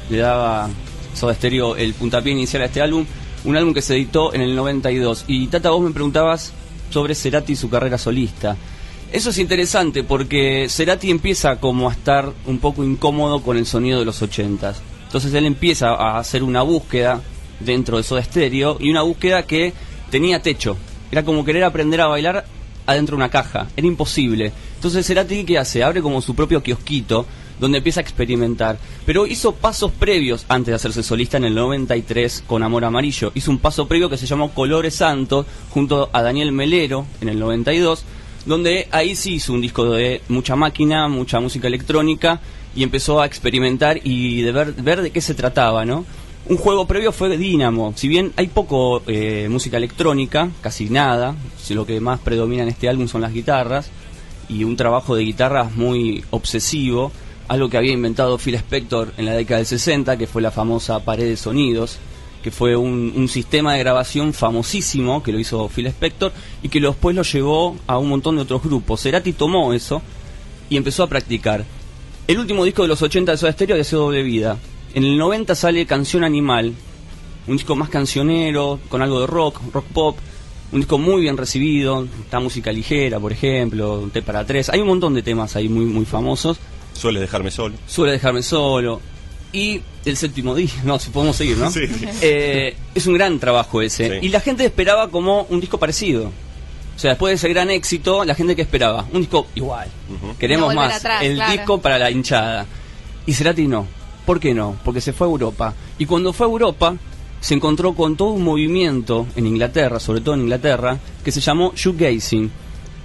le 0.08 0.18
daba 0.18 0.70
Soda 1.12 1.34
Stereo 1.34 1.74
el 1.74 1.92
puntapié 1.94 2.30
inicial 2.30 2.62
a 2.62 2.66
este 2.66 2.80
álbum, 2.80 3.04
un 3.44 3.56
álbum 3.56 3.74
que 3.74 3.82
se 3.82 3.96
editó 3.96 4.32
en 4.32 4.42
el 4.42 4.54
92. 4.54 5.24
Y 5.26 5.48
Tata, 5.48 5.70
vos 5.70 5.82
me 5.82 5.90
preguntabas 5.90 6.52
sobre 6.90 7.16
Cerati 7.16 7.54
y 7.54 7.56
su 7.56 7.68
carrera 7.68 7.98
solista. 7.98 8.56
Eso 9.10 9.30
es 9.30 9.38
interesante 9.38 10.04
porque 10.04 10.68
Cerati 10.68 11.10
empieza 11.10 11.56
como 11.56 11.90
a 11.90 11.92
estar 11.92 12.32
un 12.46 12.60
poco 12.60 12.84
incómodo 12.84 13.42
con 13.42 13.56
el 13.56 13.66
sonido 13.66 13.98
de 13.98 14.04
los 14.04 14.22
80s. 14.22 14.76
Entonces 15.06 15.34
él 15.34 15.44
empieza 15.44 15.94
a 15.94 16.20
hacer 16.20 16.44
una 16.44 16.62
búsqueda 16.62 17.22
dentro 17.58 17.96
de 17.96 18.04
Soda 18.04 18.22
Stereo 18.22 18.76
y 18.78 18.88
una 18.88 19.02
búsqueda 19.02 19.48
que 19.48 19.72
tenía 20.10 20.40
techo. 20.40 20.76
Era 21.10 21.24
como 21.24 21.44
querer 21.44 21.64
aprender 21.64 22.00
a 22.00 22.06
bailar 22.06 22.44
adentro 22.86 23.16
de 23.16 23.22
una 23.24 23.30
caja. 23.30 23.66
Era 23.76 23.86
imposible. 23.88 24.52
Entonces 24.76 25.04
Cerati, 25.04 25.42
¿qué 25.42 25.58
hace? 25.58 25.82
Abre 25.82 26.02
como 26.02 26.22
su 26.22 26.36
propio 26.36 26.62
kiosquito 26.62 27.26
donde 27.60 27.78
empieza 27.78 28.00
a 28.00 28.02
experimentar. 28.02 28.78
Pero 29.06 29.26
hizo 29.26 29.54
pasos 29.54 29.92
previos 29.92 30.44
antes 30.48 30.72
de 30.72 30.76
hacerse 30.76 31.02
solista 31.02 31.36
en 31.36 31.44
el 31.44 31.54
93 31.54 32.44
con 32.46 32.62
Amor 32.62 32.84
Amarillo. 32.84 33.32
Hizo 33.34 33.50
un 33.50 33.58
paso 33.58 33.88
previo 33.88 34.10
que 34.10 34.16
se 34.16 34.26
llamó 34.26 34.52
Colores 34.52 34.94
Santos 34.94 35.46
junto 35.70 36.10
a 36.12 36.22
Daniel 36.22 36.52
Melero 36.52 37.06
en 37.20 37.28
el 37.28 37.38
92 37.38 38.04
donde 38.46 38.88
ahí 38.90 39.16
sí 39.16 39.34
hizo 39.34 39.52
un 39.52 39.60
disco 39.60 39.90
de 39.90 40.20
mucha 40.28 40.56
máquina, 40.56 41.08
mucha 41.08 41.40
música 41.40 41.66
electrónica 41.66 42.40
y 42.76 42.82
empezó 42.82 43.20
a 43.20 43.26
experimentar 43.26 44.00
y 44.04 44.42
de 44.42 44.52
ver, 44.52 44.72
ver 44.72 45.02
de 45.02 45.10
qué 45.10 45.20
se 45.20 45.34
trataba, 45.34 45.84
¿no? 45.84 46.04
Un 46.46 46.58
juego 46.58 46.86
previo 46.86 47.10
fue 47.10 47.38
Dynamo, 47.38 47.94
si 47.96 48.06
bien 48.06 48.32
hay 48.36 48.48
poco 48.48 49.02
eh, 49.06 49.48
música 49.50 49.78
electrónica, 49.78 50.50
casi 50.60 50.90
nada, 50.90 51.34
si 51.58 51.72
lo 51.72 51.86
que 51.86 52.00
más 52.00 52.20
predomina 52.20 52.62
en 52.62 52.68
este 52.68 52.88
álbum 52.88 53.08
son 53.08 53.22
las 53.22 53.32
guitarras 53.32 53.88
y 54.48 54.64
un 54.64 54.76
trabajo 54.76 55.16
de 55.16 55.24
guitarras 55.24 55.74
muy 55.74 56.22
obsesivo, 56.30 57.12
algo 57.48 57.68
que 57.68 57.76
había 57.76 57.92
inventado 57.92 58.38
Phil 58.38 58.54
Spector 58.54 59.12
en 59.16 59.26
la 59.26 59.34
década 59.34 59.58
del 59.58 59.66
60, 59.66 60.16
que 60.16 60.26
fue 60.26 60.42
la 60.42 60.50
famosa 60.50 61.04
pared 61.04 61.26
de 61.26 61.36
sonidos, 61.36 61.98
que 62.42 62.50
fue 62.50 62.76
un, 62.76 63.28
sistema 63.28 63.72
de 63.72 63.78
grabación 63.78 64.34
famosísimo 64.34 65.22
que 65.22 65.32
lo 65.32 65.38
hizo 65.38 65.68
Phil 65.68 65.86
Spector 65.86 66.32
y 66.62 66.68
que 66.68 66.80
después 66.80 67.16
lo 67.16 67.22
llevó 67.22 67.76
a 67.86 67.98
un 67.98 68.08
montón 68.08 68.36
de 68.36 68.42
otros 68.42 68.62
grupos. 68.62 69.00
Cerati 69.00 69.32
tomó 69.32 69.72
eso 69.72 70.02
y 70.68 70.76
empezó 70.76 71.02
a 71.02 71.08
practicar. 71.08 71.64
El 72.26 72.38
último 72.38 72.64
disco 72.64 72.82
de 72.82 72.88
los 72.88 73.02
80 73.02 73.32
de 73.32 73.38
Soda 73.38 73.52
Stereo 73.52 73.74
había 73.74 73.84
sido 73.84 74.02
Doble 74.02 74.22
Vida. 74.22 74.58
En 74.94 75.04
el 75.04 75.16
90 75.16 75.54
sale 75.54 75.86
Canción 75.86 76.22
Animal, 76.22 76.74
un 77.46 77.56
disco 77.56 77.76
más 77.76 77.88
cancionero, 77.88 78.78
con 78.88 79.02
algo 79.02 79.20
de 79.20 79.26
rock, 79.26 79.60
rock 79.72 79.86
pop, 79.86 80.16
un 80.72 80.80
disco 80.80 80.98
muy 80.98 81.22
bien 81.22 81.36
recibido, 81.36 82.06
está 82.22 82.40
música 82.40 82.72
ligera, 82.72 83.20
por 83.20 83.32
ejemplo, 83.32 84.08
té 84.12 84.22
para 84.22 84.44
tres, 84.44 84.68
hay 84.70 84.80
un 84.80 84.88
montón 84.88 85.14
de 85.14 85.22
temas 85.22 85.56
ahí 85.56 85.68
muy 85.68 85.84
muy 85.84 86.04
famosos. 86.04 86.58
Suele 86.94 87.20
dejarme 87.20 87.50
solo. 87.50 87.74
Suele 87.86 88.12
dejarme 88.12 88.42
solo. 88.42 89.00
Y 89.52 89.80
el 90.04 90.16
séptimo 90.16 90.54
día, 90.54 90.70
no, 90.84 90.98
si 90.98 91.10
podemos 91.10 91.36
seguir, 91.36 91.56
¿no? 91.58 91.70
Sí. 91.70 91.80
Eh, 92.22 92.74
es 92.94 93.06
un 93.06 93.14
gran 93.14 93.38
trabajo 93.38 93.82
ese. 93.82 94.20
Sí. 94.20 94.26
Y 94.26 94.28
la 94.30 94.40
gente 94.40 94.64
esperaba 94.64 95.08
como 95.10 95.42
un 95.50 95.60
disco 95.60 95.78
parecido. 95.78 96.30
O 96.96 96.98
sea, 96.98 97.10
después 97.10 97.30
de 97.32 97.34
ese 97.36 97.48
gran 97.48 97.70
éxito, 97.70 98.24
la 98.24 98.34
gente 98.34 98.54
que 98.54 98.62
esperaba, 98.62 99.04
un 99.12 99.20
disco 99.20 99.46
igual. 99.56 99.88
Queremos 100.38 100.72
No 100.74 100.80
más. 100.80 100.96
atrás, 100.96 101.22
el 101.24 101.34
claro. 101.36 101.52
disco 101.52 101.80
para 101.80 101.98
la 101.98 102.10
hinchada. 102.10 102.66
Y 103.26 103.32
Cerati 103.34 103.66
no. 103.66 103.86
¿Por 104.24 104.38
qué 104.40 104.54
no? 104.54 104.76
Porque 104.84 105.00
se 105.00 105.12
fue 105.12 105.26
a 105.26 105.30
Europa. 105.30 105.74
Y 105.98 106.06
cuando 106.06 106.32
fue 106.32 106.46
a 106.46 106.50
Europa, 106.50 106.96
se 107.40 107.54
encontró 107.54 107.94
con 107.94 108.16
todo 108.16 108.30
un 108.30 108.42
movimiento 108.42 109.26
en 109.36 109.46
Inglaterra, 109.46 109.98
sobre 110.00 110.20
todo 110.20 110.34
en 110.36 110.42
Inglaterra, 110.42 110.98
que 111.24 111.32
se 111.32 111.40
llamó 111.40 111.72
shoegazing, 111.76 112.50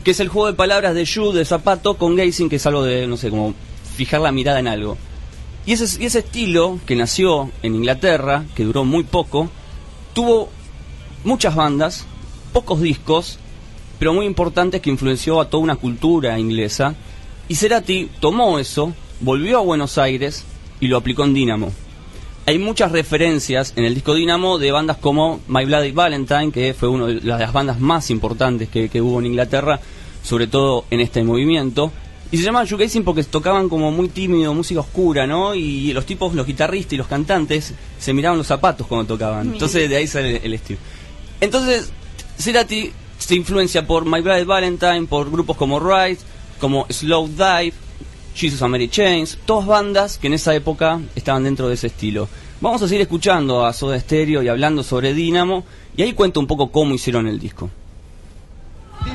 que 0.03 0.11
es 0.11 0.19
el 0.19 0.29
juego 0.29 0.47
de 0.47 0.53
palabras 0.53 0.93
de 0.95 1.03
shoe, 1.05 1.33
de 1.33 1.43
zapato, 1.43 1.97
con 1.97 2.15
gazing, 2.15 2.47
que 2.47 2.55
es 2.57 2.65
algo 2.67 2.83
de, 2.83 3.05
no 3.07 3.17
sé, 3.17 3.29
como 3.31 3.53
fijar 3.99 4.21
la 4.21 4.31
mirada 4.31 4.59
en 4.59 4.69
algo. 4.69 4.97
Y 5.65 5.73
ese, 5.73 6.01
y 6.01 6.05
ese 6.05 6.19
estilo, 6.19 6.79
que 6.85 6.95
nació 6.95 7.51
en 7.63 7.75
Inglaterra, 7.75 8.45
que 8.55 8.63
duró 8.63 8.85
muy 8.85 9.03
poco, 9.03 9.49
tuvo 10.13 10.49
muchas 11.25 11.53
bandas, 11.53 12.05
pocos 12.53 12.79
discos, 12.79 13.39
pero 13.99 14.13
muy 14.13 14.25
importantes 14.25 14.79
que 14.79 14.89
influenció 14.89 15.41
a 15.41 15.49
toda 15.49 15.61
una 15.61 15.75
cultura 15.75 16.39
inglesa. 16.39 16.95
Y 17.49 17.55
Cerati 17.55 18.09
tomó 18.21 18.57
eso, 18.57 18.93
volvió 19.19 19.57
a 19.57 19.61
Buenos 19.61 19.97
Aires 19.97 20.45
y 20.79 20.87
lo 20.87 20.95
aplicó 20.95 21.25
en 21.25 21.33
Dynamo. 21.33 21.73
Hay 22.45 22.57
muchas 22.57 22.93
referencias 22.93 23.73
en 23.75 23.83
el 23.83 23.93
disco 23.93 24.15
Dynamo 24.15 24.59
de 24.59 24.71
bandas 24.71 24.95
como 24.95 25.41
My 25.49 25.65
Bloody 25.65 25.91
Valentine, 25.91 26.51
que 26.53 26.73
fue 26.73 26.87
una 26.87 27.07
de 27.07 27.19
las 27.21 27.51
bandas 27.51 27.81
más 27.81 28.09
importantes 28.09 28.69
que, 28.69 28.87
que 28.87 29.01
hubo 29.01 29.19
en 29.19 29.25
Inglaterra, 29.25 29.81
sobre 30.23 30.47
todo 30.47 30.85
en 30.89 31.01
este 31.01 31.21
movimiento. 31.21 31.91
Y 32.31 32.37
se 32.37 32.43
llamaban 32.43 32.67
shoegazing 32.67 33.03
porque 33.03 33.23
tocaban 33.23 33.69
como 33.69 33.91
muy 33.91 34.07
tímido, 34.09 34.53
música 34.53 34.81
oscura, 34.81 35.25
¿no? 35.25 35.55
Y 35.55 35.91
los 35.93 36.05
tipos, 36.05 36.35
los 36.35 36.45
guitarristas 36.45 36.93
y 36.93 36.97
los 36.97 37.07
cantantes, 37.07 37.73
se 37.97 38.13
miraban 38.13 38.37
los 38.37 38.47
zapatos 38.47 38.85
cuando 38.85 39.07
tocaban. 39.07 39.47
Mira. 39.47 39.53
Entonces 39.53 39.89
de 39.89 39.95
ahí 39.95 40.07
sale 40.07 40.37
el, 40.37 40.43
el 40.43 40.53
estilo. 40.53 40.79
Entonces, 41.41 41.91
Cerati 42.37 42.91
se 43.17 43.35
influencia 43.35 43.85
por 43.85 44.05
My 44.05 44.21
Bloody 44.21 44.43
Valentine, 44.43 45.05
por 45.07 45.31
grupos 45.31 45.57
como 45.57 45.79
Rise, 45.79 46.21
como 46.59 46.85
Slow 46.89 47.27
Dive, 47.27 47.73
Jesus 48.35 48.61
and 48.61 48.71
Mary 48.71 48.89
Chains, 48.89 49.37
todas 49.45 49.65
bandas 49.65 50.17
que 50.17 50.27
en 50.27 50.33
esa 50.33 50.53
época 50.53 50.99
estaban 51.15 51.43
dentro 51.43 51.67
de 51.67 51.73
ese 51.73 51.87
estilo. 51.87 52.29
Vamos 52.61 52.81
a 52.81 52.87
seguir 52.87 53.01
escuchando 53.01 53.65
a 53.65 53.73
Soda 53.73 53.99
Stereo 53.99 54.43
y 54.43 54.47
hablando 54.47 54.83
sobre 54.83 55.13
Dynamo, 55.13 55.65
y 55.95 56.03
ahí 56.03 56.13
cuento 56.13 56.39
un 56.39 56.47
poco 56.47 56.71
cómo 56.71 56.93
hicieron 56.93 57.27
el 57.27 57.39
disco. 57.39 57.69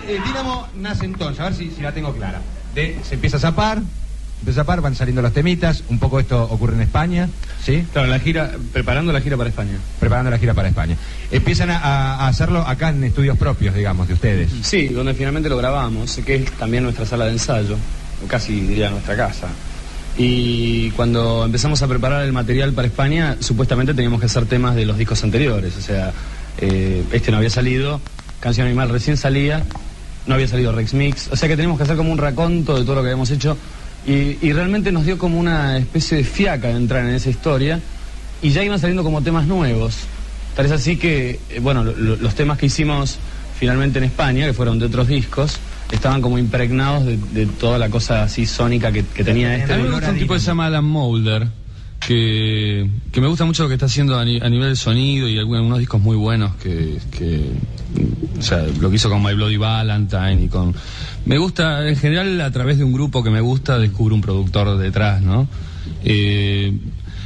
El 0.09 0.23
Dínamo 0.23 0.67
nace 0.77 1.05
entonces, 1.05 1.41
a 1.41 1.45
ver 1.45 1.55
si, 1.55 1.71
si 1.71 1.83
la 1.83 1.93
tengo 1.93 2.13
clara. 2.13 2.41
De- 2.75 2.97
se 3.09 3.15
empieza 3.15 3.37
a 3.37 3.41
zapar, 3.41 3.79
empieza 4.41 4.61
a 4.61 4.65
zapar, 4.65 4.81
van 4.81 4.95
saliendo 4.95 5.23
los 5.23 5.33
temitas, 5.33 5.85
un 5.89 5.99
poco 5.99 6.21
esto 6.21 6.43
ocurre 6.43 6.75
en 6.75 6.81
España, 6.83 7.29
¿sí? 7.65 7.85
Claro, 7.93 8.09
la 8.09 8.19
gira, 8.19 8.53
preparando 8.73 9.13
la 9.13 9.21
gira 9.21 9.37
para 9.37 9.49
España. 9.51 9.79
Preparando 10.01 10.31
la 10.31 10.39
gira 10.39 10.55
para 10.55 10.69
España. 10.69 10.97
Empiezan 11.31 11.71
a, 11.71 11.79
a 11.79 12.29
hacerlo 12.29 12.61
acá 12.67 12.91
en 12.91 13.03
estudios 13.05 13.39
propios, 13.39 13.75
digamos, 13.75 14.09
de 14.09 14.15
ustedes. 14.15 14.51
Sí, 14.63 14.89
donde 14.89 15.15
finalmente 15.15 15.49
lo 15.49 15.57
grabamos, 15.57 16.21
que 16.27 16.37
es 16.37 16.51
también 16.53 16.83
nuestra 16.85 17.07
sala 17.07 17.27
de 17.27 17.33
ensayo, 17.33 17.77
o 18.25 18.29
casi 18.29 18.61
diría 18.61 18.91
nuestra 18.91 19.17
casa. 19.17 19.49
Y 20.17 20.91
cuando 20.93 21.45
empezamos 21.45 21.83
a 21.83 21.89
preparar 21.89 22.23
el 22.25 22.33
material 22.33 22.73
para 22.73 22.87
España, 22.87 23.37
supuestamente 23.41 23.95
teníamos 23.95 24.21
que 24.21 24.27
hacer 24.27 24.47
temas 24.47 24.77
de 24.77 24.87
los 24.87 24.97
discos 24.97 25.25
anteriores, 25.25 25.77
o 25.77 25.81
sea, 25.81 26.13
eh, 26.59 27.03
este 27.13 27.33
no 27.33 27.39
había 27.39 27.51
salido, 27.51 28.01
Canción 28.39 28.67
Animal 28.69 28.91
recién 28.91 29.17
salía, 29.17 29.65
no 30.27 30.35
había 30.35 30.49
salido 30.49 30.73
Rex 30.73 30.95
Mix, 30.95 31.29
o 31.31 31.37
sea 31.37 31.49
que 31.49 31.57
teníamos 31.57 31.77
que 31.79 31.85
hacer 31.85 31.97
como 31.97 32.11
un 32.13 32.19
raconto 32.19 32.77
de 32.79 32.83
todo 32.85 32.95
lo 32.97 33.03
que 33.03 33.09
habíamos 33.09 33.31
hecho 33.31 33.57
y, 34.07 34.39
y 34.47 34.53
realmente 34.53 34.91
nos 34.93 35.05
dio 35.05 35.19
como 35.19 35.39
una 35.39 35.77
especie 35.79 36.17
de 36.19 36.25
fiaca 36.25 36.69
de 36.69 36.75
entrar 36.77 37.05
en 37.07 37.15
esa 37.15 37.31
historia 37.31 37.81
y 38.43 38.51
ya 38.51 38.63
iban 38.63 38.79
saliendo 38.79 39.03
como 39.03 39.23
temas 39.23 39.47
nuevos. 39.47 39.97
Tal 40.57 40.67
es 40.67 40.73
así 40.73 40.97
que, 40.97 41.41
eh, 41.51 41.61
bueno, 41.61 41.83
lo- 41.85 41.93
lo- 41.97 42.17
los 42.17 42.35
temas 42.35 42.59
que 42.59 42.67
hicimos 42.67 43.19
finalmente 43.59 43.99
en 43.99 44.05
España, 44.05 44.47
que 44.47 44.53
fueron 44.53 44.79
de 44.79 44.87
otros 44.87 45.09
discos, 45.09 45.59
estaban 45.91 46.21
como 46.21 46.39
impregnados 46.39 47.07
de, 47.07 47.17
de 47.33 47.47
toda 47.47 47.79
la 47.79 47.89
cosa 47.89 48.23
así 48.25 48.47
sónica 48.47 48.93
que, 48.93 49.05
que 49.05 49.25
tenía 49.25 49.55
este. 49.57 49.73
A 49.73 49.77
mí 49.77 49.83
me 49.85 49.91
gusta 49.91 50.11
un 50.11 50.19
tipo 50.19 50.35
que 50.35 50.41
se 50.41 50.47
llama 50.47 50.67
Alan 50.67 50.85
Moulder, 50.85 51.47
que, 52.01 52.89
que 53.13 53.21
me 53.21 53.27
gusta 53.29 53.45
mucho 53.45 53.63
lo 53.63 53.69
que 53.69 53.75
está 53.75 53.87
haciendo 53.87 54.19
a, 54.19 54.25
ni- 54.25 54.41
a 54.41 54.49
nivel 54.49 54.71
de 54.71 54.77
sonido 54.77 55.29
y 55.29 55.39
algunos, 55.39 55.59
algunos 55.61 55.79
discos 55.79 56.01
muy 56.01 56.17
buenos 56.17 56.55
que, 56.57 56.99
que, 57.17 57.51
o 58.39 58.43
sea, 58.43 58.63
lo 58.81 58.91
que 58.91 58.97
hizo 58.97 59.09
con 59.09 59.23
My 59.23 59.35
Bloody 59.35 59.57
Valentine 59.57 60.43
y 60.45 60.49
con... 60.49 60.75
Me 61.25 61.39
gusta, 61.39 61.89
en 61.89 61.97
general, 61.97 62.41
a 62.43 62.51
través 62.51 62.77
de 62.79 62.85
un 62.85 62.93
grupo 62.93 63.23
que 63.23 63.31
me 63.31 63.41
gusta, 63.41 63.79
descubro 63.79 64.15
un 64.15 64.21
productor 64.21 64.77
detrás, 64.77 65.23
¿no? 65.23 65.49
Eh, 66.05 66.77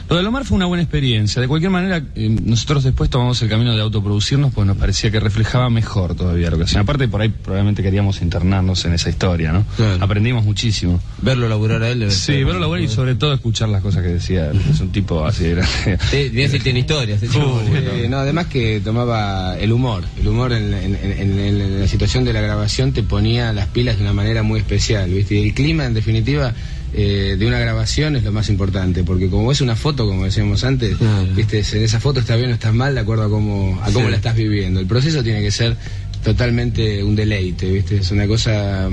lo 0.08 0.16
de 0.16 0.22
Lomar 0.22 0.44
fue 0.44 0.56
una 0.56 0.66
buena 0.66 0.82
experiencia. 0.82 1.40
De 1.42 1.48
cualquier 1.48 1.70
manera, 1.70 2.02
eh, 2.14 2.28
nosotros 2.44 2.84
después 2.84 3.10
tomamos 3.10 3.40
el 3.42 3.48
camino 3.48 3.74
de 3.74 3.80
autoproducirnos, 3.82 4.52
pues 4.54 4.66
nos 4.66 4.76
parecía 4.76 5.10
que 5.10 5.20
reflejaba 5.20 5.68
mejor 5.70 6.14
todavía 6.14 6.50
lo 6.50 6.56
que 6.58 6.64
hacían. 6.64 6.82
Aparte, 6.82 7.08
por 7.08 7.20
ahí 7.20 7.28
probablemente 7.28 7.82
queríamos 7.82 8.22
internarnos 8.22 8.84
en 8.84 8.94
esa 8.94 9.10
historia, 9.10 9.52
¿no? 9.52 9.64
Claro. 9.76 10.02
Aprendimos 10.02 10.44
muchísimo. 10.44 11.00
Verlo 11.20 11.48
laburar 11.48 11.82
a 11.82 11.90
él. 11.90 11.98
debe 12.00 12.10
Sí, 12.10 12.18
ser- 12.18 12.44
verlo 12.44 12.60
laburar 12.60 12.82
y 12.84 12.88
sobre 12.88 13.14
todo 13.16 13.32
escuchar 13.34 13.68
las 13.68 13.82
cosas 13.82 14.02
que 14.02 14.08
decía. 14.10 14.50
Es 14.70 14.80
un 14.80 14.90
tipo 14.92 15.24
así 15.26 15.44
de 15.44 15.54
grande. 15.56 15.98
Sí, 16.10 16.28
bien 16.30 16.50
si 16.50 16.58
tiene 16.60 16.80
historias. 16.80 17.22
Eh, 17.22 18.06
no, 18.08 18.18
además 18.18 18.46
que 18.46 18.80
tomaba 18.82 19.58
el 19.58 19.72
humor. 19.72 20.04
El 20.20 20.28
humor 20.28 20.52
en, 20.52 20.72
en- 20.72 20.94
en- 20.96 21.12
en- 21.38 21.38
en 21.60 21.80
la 21.80 21.86
situación 21.88 22.24
de 22.24 22.32
la 22.32 22.40
grabación 22.40 22.92
te 22.92 23.02
ponía 23.02 23.52
las 23.52 23.66
pilas 23.68 23.96
de 23.96 24.02
una 24.04 24.12
manera 24.12 24.42
muy 24.42 24.58
especial, 24.60 25.10
¿viste? 25.10 25.34
Y 25.34 25.48
el 25.48 25.54
clima, 25.54 25.84
en 25.84 25.94
definitiva, 25.94 26.54
eh, 26.94 27.36
de 27.38 27.46
una 27.46 27.58
grabación 27.58 28.16
es 28.16 28.24
lo 28.24 28.32
más 28.32 28.48
importante, 28.48 29.04
porque 29.04 29.28
como 29.28 29.52
es 29.52 29.60
una 29.60 29.76
foto, 29.76 30.06
como 30.06 30.24
decíamos 30.24 30.64
antes, 30.64 30.96
Claro. 30.96 31.26
¿viste? 31.34 31.62
En 31.72 31.82
esa 31.84 32.00
foto 32.00 32.20
está 32.20 32.34
bien 32.36 32.50
o 32.50 32.54
estás 32.54 32.72
mal 32.74 32.94
de 32.94 33.00
acuerdo 33.00 33.24
a 33.24 33.28
cómo, 33.30 33.78
a 33.82 33.86
cómo 33.92 34.06
Sí. 34.06 34.10
la 34.10 34.16
estás 34.16 34.34
viviendo. 34.36 34.80
El 34.80 34.86
proceso 34.86 35.22
tiene 35.22 35.40
que 35.42 35.50
ser 35.50 35.76
totalmente 36.24 37.02
un 37.04 37.14
deleite, 37.14 37.70
¿viste? 37.70 37.98
Es 37.98 38.10
una 38.10 38.26
cosa 38.26 38.88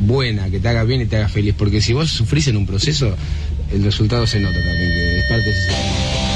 buena, 0.00 0.48
que 0.50 0.60
te 0.60 0.68
haga 0.68 0.84
bien 0.84 1.00
y 1.00 1.06
te 1.06 1.16
haga 1.16 1.28
feliz, 1.28 1.54
porque 1.58 1.80
si 1.80 1.92
vos 1.92 2.08
sufrís 2.10 2.46
en 2.48 2.56
un 2.56 2.66
proceso, 2.66 3.16
el 3.72 3.82
resultado 3.82 4.26
se 4.26 4.38
nota 4.40 4.58
también, 4.58 4.90
que 4.90 5.18
es 5.18 5.24
parte 5.28 5.44
de 5.44 5.50
ese 5.50 6.27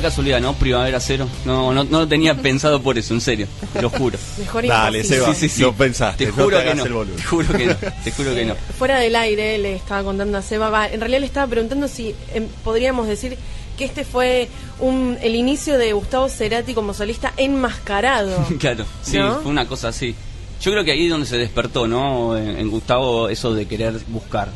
pura 0.00 0.08
casualidad, 0.10 0.40
¿no? 0.40 0.54
Primavera 0.54 0.98
cero. 1.00 1.28
No, 1.44 1.72
no, 1.72 1.84
no 1.84 2.00
lo 2.00 2.08
tenía 2.08 2.34
pensado 2.42 2.80
por 2.82 2.96
eso, 2.98 3.14
en 3.14 3.20
serio. 3.20 3.46
Te 3.72 3.82
lo 3.82 3.90
juro. 3.90 4.18
Mejor 4.38 4.66
Dale. 4.66 5.04
Seba, 5.04 5.34
Sí, 5.34 5.40
sí, 5.40 5.48
sí. 5.48 5.62
lo 5.62 5.72
pensaste. 5.74 6.26
Te 6.26 6.30
no 6.32 6.44
juro 6.44 6.58
te 6.58 6.64
que 6.64 6.74
no. 6.74 6.82
Te 6.84 7.22
juro 7.24 7.52
que 7.56 7.66
no. 7.66 7.74
Te 8.04 8.12
juro 8.12 8.34
que 8.34 8.44
no. 8.46 8.54
Fuera 8.78 8.98
del 8.98 9.14
aire 9.16 9.58
le 9.58 9.74
estaba 9.76 10.02
contando 10.02 10.38
a 10.38 10.42
Seba, 10.42 10.70
va, 10.70 10.88
en 10.88 11.00
realidad 11.00 11.20
le 11.20 11.26
estaba 11.26 11.46
preguntando 11.46 11.86
si 11.88 12.14
em, 12.34 12.46
podríamos 12.64 13.06
decir 13.06 13.36
que 13.76 13.84
este 13.84 14.04
fue 14.04 14.48
un, 14.78 15.16
el 15.22 15.34
inicio 15.34 15.78
de 15.78 15.92
Gustavo 15.92 16.28
Cerati 16.28 16.74
como 16.74 16.92
solista 16.94 17.32
enmascarado. 17.36 18.36
Claro, 18.58 18.84
sí, 19.02 19.18
¿No? 19.18 19.40
fue 19.40 19.50
una 19.50 19.66
cosa 19.66 19.88
así. 19.88 20.14
Yo 20.62 20.70
creo 20.72 20.84
que 20.84 20.92
ahí 20.92 21.04
es 21.04 21.10
donde 21.10 21.26
se 21.26 21.38
despertó, 21.38 21.86
¿no? 21.88 22.36
En, 22.36 22.58
en 22.58 22.68
Gustavo 22.70 23.28
eso 23.30 23.54
de 23.54 23.66
querer 23.66 23.94
buscar. 24.08 24.50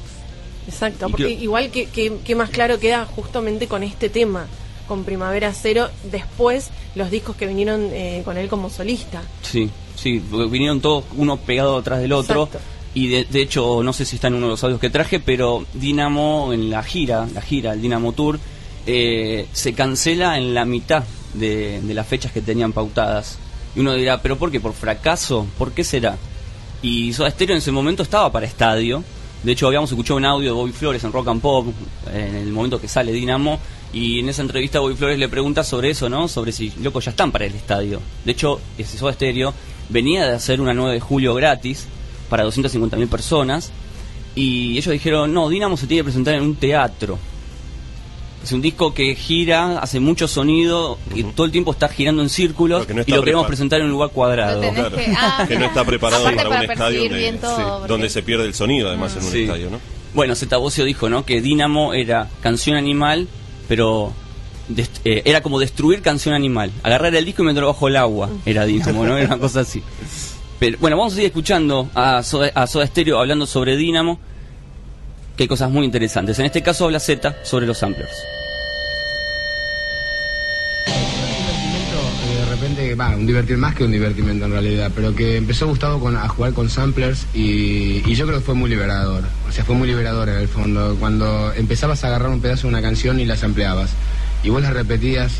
Exacto, 0.69 1.09
porque 1.09 1.25
creo- 1.25 1.39
igual 1.43 1.71
que, 1.71 1.87
que, 1.87 2.13
que 2.25 2.35
más 2.35 2.51
claro 2.51 2.79
queda 2.79 3.05
justamente 3.07 3.67
con 3.69 3.83
este 3.83 4.09
tema, 4.11 4.47
con 4.87 5.05
Primavera 5.05 5.53
Cero, 5.53 5.89
después 6.11 6.71
los 6.95 7.11
discos 7.11 7.37
que 7.37 7.47
vinieron 7.47 7.89
eh, 7.93 8.23
con 8.25 8.37
él 8.37 8.49
como 8.49 8.71
solista. 8.71 9.23
Sí, 9.43 9.71
sí, 9.97 10.23
vinieron 10.51 10.81
todos 10.81 11.05
uno 11.17 11.37
pegado 11.37 11.79
atrás 11.79 12.01
del 12.01 12.13
otro. 12.13 12.45
Exacto. 12.45 12.69
Y 12.95 13.09
de, 13.09 13.25
de 13.25 13.43
hecho, 13.43 13.83
no 13.83 13.93
sé 13.93 14.05
si 14.05 14.17
está 14.17 14.29
en 14.29 14.35
uno 14.35 14.47
de 14.47 14.51
los 14.51 14.63
audios 14.65 14.81
que 14.81 14.91
traje, 14.91 15.19
pero 15.19 15.67
Dinamo 15.75 16.53
en 16.53 16.71
la 16.71 16.83
gira, 16.83 17.27
la 17.35 17.41
gira, 17.41 17.73
el 17.73 17.83
Dinamo 17.83 18.13
Tour, 18.13 18.39
eh, 18.87 19.47
se 19.53 19.73
cancela 19.73 20.39
en 20.39 20.55
la 20.55 20.65
mitad 20.65 21.03
de, 21.33 21.81
de 21.81 21.95
las 21.95 22.07
fechas 22.07 22.31
que 22.31 22.41
tenían 22.41 22.73
pautadas. 22.73 23.39
Y 23.75 23.81
uno 23.81 23.95
dirá, 23.95 24.23
¿pero 24.23 24.39
por 24.39 24.53
qué? 24.53 24.61
¿Por 24.61 24.75
fracaso? 24.75 25.47
¿Por 25.59 25.73
qué 25.73 25.83
será? 25.83 26.17
Y 26.83 27.13
Soda 27.13 27.31
Stereo 27.31 27.55
en 27.55 27.59
ese 27.59 27.73
momento 27.73 28.03
estaba 28.05 28.31
para 28.31 28.47
estadio. 28.47 29.03
De 29.45 29.53
hecho, 29.53 29.67
habíamos 29.67 29.91
escuchado 29.91 30.17
un 30.17 30.25
audio 30.25 30.49
de 30.49 30.55
Bobby 30.55 30.73
Flores 30.73 31.05
en 31.05 31.13
Rock 31.13 31.29
and 31.29 31.43
Pop, 31.43 31.67
en 32.11 32.35
el 32.35 32.51
momento 32.51 32.81
que 32.81 32.89
sale 32.89 33.13
Dinamo, 33.13 33.61
y 33.93 34.21
en 34.21 34.31
esa 34.31 34.41
entrevista 34.41 34.81
Bobby 34.81 34.95
Flores 34.95 35.19
le 35.19 35.29
pregunta 35.29 35.63
sobre 35.63 35.91
eso, 35.91 36.09
¿no? 36.09 36.29
Sobre 36.29 36.51
si, 36.51 36.73
loco, 36.81 37.01
ya 37.01 37.11
están 37.11 37.31
para 37.31 37.45
el 37.45 37.55
estadio. 37.55 38.01
De 38.25 38.33
hecho, 38.33 38.59
ese 38.79 38.97
Soda 38.97 39.13
Stereo 39.13 39.53
venía 39.91 40.27
de 40.27 40.35
hacer 40.35 40.63
una 40.63 40.73
9 40.73 40.95
de 40.95 41.01
julio 41.01 41.35
gratis 41.35 41.87
para 42.31 42.47
250.000 42.47 43.07
personas, 43.07 43.71
y 44.35 44.79
ellos 44.79 44.93
dijeron, 44.93 45.35
no, 45.35 45.51
Dinamo 45.51 45.77
se 45.77 45.87
tiene 45.87 46.01
que 46.01 46.05
presentar 46.05 46.35
en 46.37 46.43
un 46.43 46.57
teatro. 46.57 47.19
Es 48.45 48.53
un 48.53 48.61
disco 48.61 48.93
que 48.93 49.15
gira, 49.15 49.79
hace 49.79 50.01
mucho 50.01 50.29
sonido, 50.29 50.99
y 51.15 51.23
todo 51.25 51.47
el 51.47 51.51
tiempo 51.53 51.73
está 51.73 51.89
girando 51.89 52.21
en 52.23 52.29
círculos, 52.29 52.87
no 52.89 53.03
y 53.07 53.11
lo 53.11 53.23
queremos 53.23 53.47
presentar 53.47 53.81
en 53.81 53.87
un 53.87 53.93
lugar 53.93 54.11
cuadrado. 54.11 54.61
Claro. 54.61 54.97
que- 54.97 55.15
ah, 55.17 55.45
que 55.49 55.59
no 55.59 55.65
está 55.65 55.83
preparado 55.85 56.25
para, 56.25 56.49
un 56.51 56.71
estadio 56.71 57.01
donde, 57.05 57.17
bien 57.19 57.39
todo, 57.39 57.57
sí, 57.57 57.63
porque- 57.67 57.89
donde 57.89 58.11
se 58.11 58.23
pierde 58.23 58.45
el 58.45 58.53
sonido, 58.55 58.89
además, 58.89 59.17
en 59.17 59.25
un 59.25 59.33
Sí. 59.33 59.43
estadio, 59.45 59.71
¿no? 59.71 59.81
Bueno, 60.13 60.35
Zeta 60.35 60.59
Bosio 60.59 60.85
dijo, 60.85 61.09
¿no? 61.09 61.25
Que 61.25 61.41
Dínamo 61.41 61.95
era 61.95 62.29
canción 62.43 62.77
animal, 62.77 63.29
pero 63.67 64.13
eh, 65.05 65.23
era 65.25 65.43
como 65.43 65.59
destruir 65.59 66.03
canción 66.03 66.35
animal. 66.35 66.71
Agarrar 66.83 67.15
el 67.15 67.25
disco 67.25 67.43
y 67.43 67.47
meterlo 67.47 67.69
bajo 67.69 67.89
el 67.89 67.97
agua. 67.97 68.29
Era 68.45 68.65
Dínamo, 68.67 69.05
¿no? 69.07 69.17
Era 69.17 69.27
una 69.29 69.39
cosa 69.39 69.61
así. 69.61 69.83
Pero 70.59 70.77
bueno, 70.81 70.97
vamos 70.99 71.15
a 71.15 71.17
seguir 71.17 71.29
escuchando 71.29 71.89
a 71.95 72.23
Soda, 72.23 72.51
a 72.55 72.67
Soda 72.67 72.87
Stereo 72.87 73.19
hablando 73.19 73.47
sobre 73.47 73.77
Dínamo, 73.77 74.19
que 75.37 75.45
hay 75.45 75.49
cosas 75.49 75.71
muy 75.71 75.85
interesantes. 75.85 76.39
En 76.39 76.45
este 76.47 76.63
caso 76.63 76.85
habla 76.85 77.01
Z 77.01 77.35
sobre 77.43 77.67
los 77.67 77.77
samplers. 77.79 78.13
Un 83.17 83.27
divertir 83.27 83.57
más 83.57 83.75
que 83.75 83.85
un 83.85 83.93
divertimento 83.93 84.45
en 84.45 84.51
realidad, 84.53 84.91
pero 84.95 85.15
que 85.15 85.37
empezó 85.37 85.67
Gustavo 85.67 86.01
con, 86.01 86.17
a 86.17 86.29
jugar 86.29 86.53
con 86.53 86.69
samplers 86.71 87.27
y, 87.35 88.03
yo 88.15 88.27
creo 88.27 88.39
que 88.39 88.45
fue 88.45 88.55
muy 88.55 88.71
liberador. 88.71 89.25
O 89.49 89.53
sea, 89.53 89.65
fue 89.65 89.75
muy 89.75 89.89
liberador 89.89 90.29
en 90.29 90.37
el 90.37 90.49
fondo. 90.49 90.97
Cuando 91.01 91.53
empezabas 91.57 92.05
a 92.05 92.09
agarrar 92.09 92.31
un 92.31 92.41
pedazo 92.41 92.63
de 92.63 92.69
una 92.69 92.83
canción 92.83 93.19
y 93.21 93.25
las 93.25 93.43
ampliabas 93.43 93.91
y 94.43 94.51
vos 94.51 94.63
las 94.63 94.73
repetías 94.73 95.33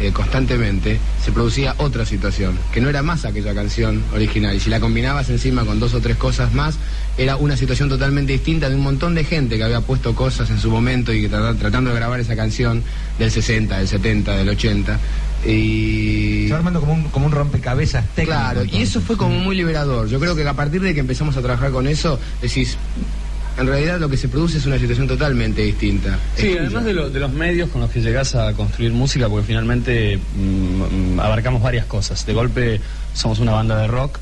eh, 0.00 0.10
constantemente, 0.12 0.98
se 1.24 1.30
producía 1.30 1.74
otra 1.78 2.04
situación, 2.04 2.58
que 2.72 2.80
no 2.80 2.88
era 2.88 3.02
más 3.02 3.24
aquella 3.24 3.54
canción 3.54 4.02
original. 4.12 4.56
Y 4.56 4.60
si 4.60 4.68
la 4.68 4.80
combinabas 4.80 5.30
encima 5.30 5.64
con 5.64 5.78
dos 5.78 5.94
o 5.94 6.00
tres 6.00 6.16
cosas 6.16 6.52
más, 6.52 6.76
era 7.16 7.36
una 7.36 7.56
situación 7.56 7.88
totalmente 7.88 8.32
distinta 8.32 8.68
de 8.68 8.74
un 8.74 8.82
montón 8.82 9.14
de 9.14 9.22
gente 9.22 9.56
que 9.56 9.62
había 9.62 9.82
puesto 9.82 10.16
cosas 10.16 10.50
en 10.50 10.58
su 10.58 10.68
momento 10.70 11.12
y 11.12 11.20
que 11.22 11.28
trata- 11.28 11.54
tratando 11.54 11.90
de 11.90 11.96
grabar 11.96 12.18
esa 12.18 12.34
canción 12.34 12.82
del 13.20 13.30
60, 13.30 13.78
del 13.78 13.86
70, 13.86 14.36
del 14.36 14.48
80. 14.48 14.98
Y... 15.46 16.44
Se 16.46 16.52
va 16.52 16.58
armando 16.58 16.80
como 16.80 16.94
un, 16.94 17.04
como 17.04 17.26
un 17.26 17.32
rompecabezas 17.32 18.04
técnico. 18.14 18.36
Claro, 18.38 18.64
y 18.64 18.82
eso 18.82 19.00
fue 19.00 19.16
como 19.16 19.38
muy 19.38 19.56
liberador. 19.56 20.08
Yo 20.08 20.18
creo 20.20 20.34
que 20.34 20.46
a 20.46 20.54
partir 20.54 20.80
de 20.80 20.94
que 20.94 21.00
empezamos 21.00 21.36
a 21.36 21.42
trabajar 21.42 21.70
con 21.70 21.86
eso, 21.86 22.18
decís, 22.40 22.76
en 23.58 23.66
realidad 23.66 24.00
lo 24.00 24.08
que 24.08 24.16
se 24.16 24.28
produce 24.28 24.58
es 24.58 24.66
una 24.66 24.78
situación 24.78 25.06
totalmente 25.06 25.62
distinta. 25.62 26.18
Sí, 26.36 26.56
además 26.58 26.84
de, 26.84 26.92
lo- 26.92 27.10
de 27.10 27.20
los 27.20 27.32
medios 27.32 27.70
con 27.70 27.80
los 27.82 27.90
que 27.90 28.00
llegás 28.00 28.34
a 28.34 28.52
construir 28.54 28.92
música, 28.92 29.28
porque 29.28 29.46
finalmente 29.46 30.18
mm, 30.36 31.14
mm, 31.16 31.20
abarcamos 31.20 31.62
varias 31.62 31.86
cosas. 31.86 32.24
De 32.26 32.32
golpe 32.32 32.80
somos 33.14 33.38
una 33.38 33.52
banda 33.52 33.78
de 33.78 33.86
rock, 33.86 34.18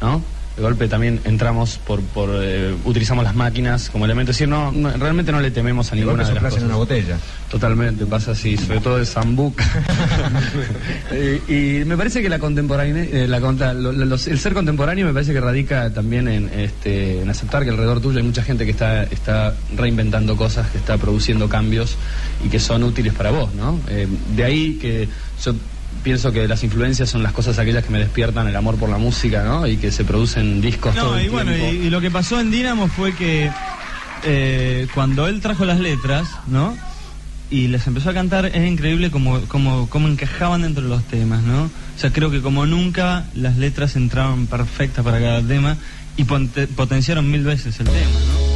¿no? 0.00 0.22
De 0.58 0.64
golpe 0.64 0.88
también 0.88 1.20
entramos 1.24 1.78
por, 1.86 2.00
por 2.02 2.30
eh, 2.42 2.74
utilizamos 2.84 3.22
las 3.22 3.36
máquinas 3.36 3.90
como 3.90 4.04
elemento. 4.06 4.32
Es 4.32 4.38
decir, 4.38 4.48
no, 4.48 4.72
no, 4.72 4.90
realmente 4.90 5.30
no 5.30 5.40
le 5.40 5.52
tememos 5.52 5.92
a 5.92 5.94
De 5.94 6.02
golpe 6.02 6.16
ninguna 6.24 6.28
de 6.28 6.34
las 6.34 6.42
cosas. 6.42 6.62
en 6.62 6.66
una 6.66 6.76
botella. 6.76 7.16
Totalmente, 7.48 8.04
pasa 8.06 8.32
así, 8.32 8.56
sobre 8.56 8.80
todo 8.80 8.98
de 8.98 9.06
Zambuca. 9.06 9.64
Eh, 11.10 11.80
y 11.82 11.84
me 11.86 11.96
parece 11.96 12.20
que 12.22 12.28
la 12.28 12.38
la, 13.28 13.72
lo- 13.72 13.92
lo- 13.92 14.04
los- 14.04 14.26
el 14.28 14.38
ser 14.38 14.52
contemporáneo 14.52 15.06
me 15.06 15.12
parece 15.12 15.32
que 15.32 15.40
radica 15.40 15.90
también 15.92 16.28
en, 16.28 16.48
este, 16.52 17.22
en 17.22 17.30
aceptar 17.30 17.64
que 17.64 17.70
alrededor 17.70 18.00
tuyo 18.00 18.18
hay 18.18 18.24
mucha 18.24 18.42
gente 18.42 18.64
que 18.64 18.72
está, 18.72 19.04
está 19.04 19.54
reinventando 19.76 20.36
cosas, 20.36 20.68
que 20.70 20.78
está 20.78 20.98
produciendo 20.98 21.48
cambios 21.48 21.96
y 22.44 22.48
que 22.48 22.58
son 22.60 22.82
útiles 22.84 23.14
para 23.14 23.30
vos, 23.30 23.54
¿no? 23.54 23.78
Eh, 23.88 24.06
de 24.36 24.44
ahí 24.44 24.78
que 24.80 25.08
yo 25.44 25.54
pienso 26.02 26.32
que 26.32 26.48
las 26.48 26.62
influencias 26.64 27.08
son 27.08 27.22
las 27.22 27.32
cosas 27.32 27.58
aquellas 27.58 27.84
que 27.84 27.90
me 27.90 27.98
despiertan 27.98 28.48
el 28.48 28.56
amor 28.56 28.76
por 28.76 28.88
la 28.88 28.98
música, 28.98 29.44
¿no? 29.44 29.66
Y 29.66 29.76
que 29.76 29.90
se 29.90 30.04
producen 30.04 30.60
discos 30.60 30.94
todo 30.94 31.12
No, 31.12 31.18
el 31.18 31.26
y 31.26 31.28
bueno, 31.28 31.56
y, 31.56 31.86
y 31.86 31.90
lo 31.90 32.00
que 32.00 32.10
pasó 32.10 32.40
en 32.40 32.50
Dinamo 32.50 32.88
fue 32.88 33.12
que 33.14 33.50
eh, 34.24 34.88
cuando 34.94 35.26
él 35.26 35.40
trajo 35.40 35.64
las 35.64 35.80
letras, 35.80 36.28
¿no? 36.46 36.76
Y 37.50 37.68
les 37.68 37.86
empezó 37.86 38.10
a 38.10 38.14
cantar, 38.14 38.46
es 38.46 38.68
increíble 38.68 39.10
como, 39.10 39.40
como, 39.42 39.88
como 39.88 40.08
encajaban 40.08 40.62
dentro 40.62 40.82
de 40.82 40.90
los 40.90 41.04
temas, 41.04 41.42
¿no? 41.42 41.64
O 41.64 42.00
sea, 42.00 42.12
creo 42.12 42.30
que 42.30 42.42
como 42.42 42.66
nunca 42.66 43.24
las 43.34 43.56
letras 43.56 43.96
entraban 43.96 44.46
perfectas 44.46 45.04
para 45.04 45.18
cada 45.18 45.42
tema 45.42 45.76
y 46.16 46.24
potenciaron 46.24 47.30
mil 47.30 47.44
veces 47.44 47.78
el 47.80 47.86
tema, 47.86 47.96
¿no? 47.96 48.47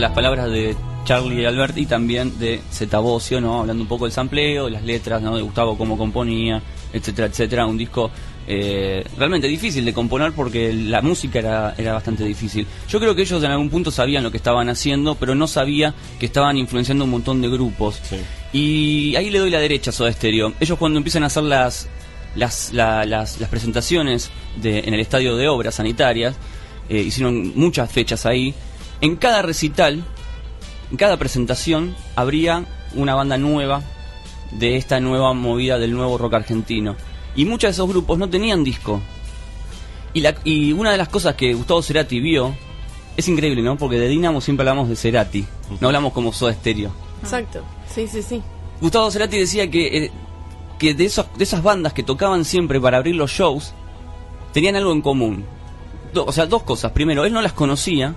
Las 0.00 0.12
palabras 0.12 0.50
de 0.50 0.76
Charlie 1.04 1.42
y 1.42 1.44
Albert 1.44 1.76
y 1.78 1.86
también 1.86 2.38
de 2.38 2.60
Zeta 2.72 2.98
Bosio, 2.98 3.40
¿no? 3.40 3.60
Hablando 3.60 3.82
un 3.82 3.88
poco 3.88 4.04
del 4.06 4.12
sampleo, 4.12 4.68
las 4.68 4.82
letras, 4.84 5.22
¿no? 5.22 5.36
De 5.36 5.42
Gustavo, 5.42 5.76
cómo 5.78 5.96
componía, 5.96 6.60
etcétera, 6.92 7.28
etcétera. 7.28 7.66
Un 7.66 7.78
disco 7.78 8.10
eh, 8.48 9.04
realmente 9.16 9.46
difícil 9.48 9.84
de 9.84 9.92
componer 9.92 10.32
porque 10.32 10.72
la 10.72 11.02
música 11.02 11.38
era, 11.38 11.74
era 11.78 11.92
bastante 11.92 12.24
difícil. 12.24 12.66
Yo 12.88 12.98
creo 12.98 13.14
que 13.14 13.22
ellos 13.22 13.42
en 13.42 13.50
algún 13.50 13.70
punto 13.70 13.90
sabían 13.90 14.22
lo 14.24 14.30
que 14.30 14.36
estaban 14.36 14.68
haciendo, 14.68 15.14
pero 15.14 15.34
no 15.34 15.46
sabía 15.46 15.94
que 16.18 16.26
estaban 16.26 16.56
influenciando 16.56 17.04
un 17.04 17.10
montón 17.10 17.40
de 17.40 17.48
grupos. 17.48 18.00
Y 18.52 19.14
ahí 19.16 19.30
le 19.30 19.38
doy 19.38 19.50
la 19.50 19.60
derecha 19.60 19.90
a 19.90 19.92
Soda 19.92 20.12
Stereo. 20.12 20.52
Ellos 20.60 20.78
cuando 20.78 20.98
empiezan 20.98 21.22
a 21.22 21.26
hacer 21.26 21.42
las 21.44 21.88
las, 22.34 22.72
la- 22.74 23.04
las, 23.06 23.40
las 23.40 23.48
presentaciones 23.48 24.30
de, 24.60 24.80
en 24.80 24.92
el 24.92 25.00
estadio 25.00 25.36
de 25.36 25.48
obras 25.48 25.76
sanitarias, 25.76 26.36
eh, 26.88 26.98
hicieron 27.00 27.52
muchas 27.56 27.90
fechas 27.90 28.26
ahí. 28.26 28.54
En 29.00 29.16
cada 29.16 29.42
recital, 29.42 30.04
en 30.90 30.96
cada 30.96 31.16
presentación, 31.18 31.94
habría 32.14 32.64
una 32.94 33.14
banda 33.14 33.36
nueva 33.38 33.82
de 34.52 34.76
esta 34.76 35.00
nueva 35.00 35.32
movida 35.34 35.78
del 35.78 35.92
nuevo 35.92 36.18
rock 36.18 36.34
argentino. 36.34 36.96
Y 37.34 37.44
muchos 37.44 37.68
de 37.68 37.72
esos 37.72 37.88
grupos 37.88 38.18
no 38.18 38.28
tenían 38.30 38.64
disco. 38.64 39.00
Y, 40.14 40.20
la- 40.20 40.34
y 40.44 40.72
una 40.72 40.92
de 40.92 40.96
las 40.98 41.08
cosas 41.08 41.34
que 41.34 41.52
Gustavo 41.52 41.82
Cerati 41.82 42.20
vio 42.20 42.54
es 43.16 43.28
increíble, 43.28 43.62
¿no? 43.62 43.76
Porque 43.76 43.98
de 43.98 44.08
Dinamo 44.08 44.40
siempre 44.40 44.62
hablamos 44.66 44.88
de 44.88 44.96
Cerati, 44.96 45.44
no 45.80 45.88
hablamos 45.88 46.12
como 46.12 46.32
Soda 46.32 46.54
Stereo. 46.54 46.90
Exacto. 47.22 47.62
Sí, 47.92 48.06
sí, 48.08 48.22
sí. 48.22 48.42
Gustavo 48.80 49.10
Cerati 49.10 49.38
decía 49.38 49.70
que, 49.70 50.04
eh, 50.04 50.10
que 50.78 50.94
de, 50.94 51.04
esos, 51.06 51.26
de 51.36 51.44
esas 51.44 51.62
bandas 51.62 51.92
que 51.92 52.02
tocaban 52.02 52.44
siempre 52.44 52.80
para 52.80 52.98
abrir 52.98 53.14
los 53.16 53.30
shows, 53.30 53.74
tenían 54.52 54.76
algo 54.76 54.92
en 54.92 55.02
común. 55.02 55.44
Do- 56.14 56.24
o 56.24 56.32
sea, 56.32 56.46
dos 56.46 56.62
cosas. 56.62 56.92
Primero, 56.92 57.24
él 57.26 57.32
no 57.32 57.42
las 57.42 57.52
conocía, 57.52 58.14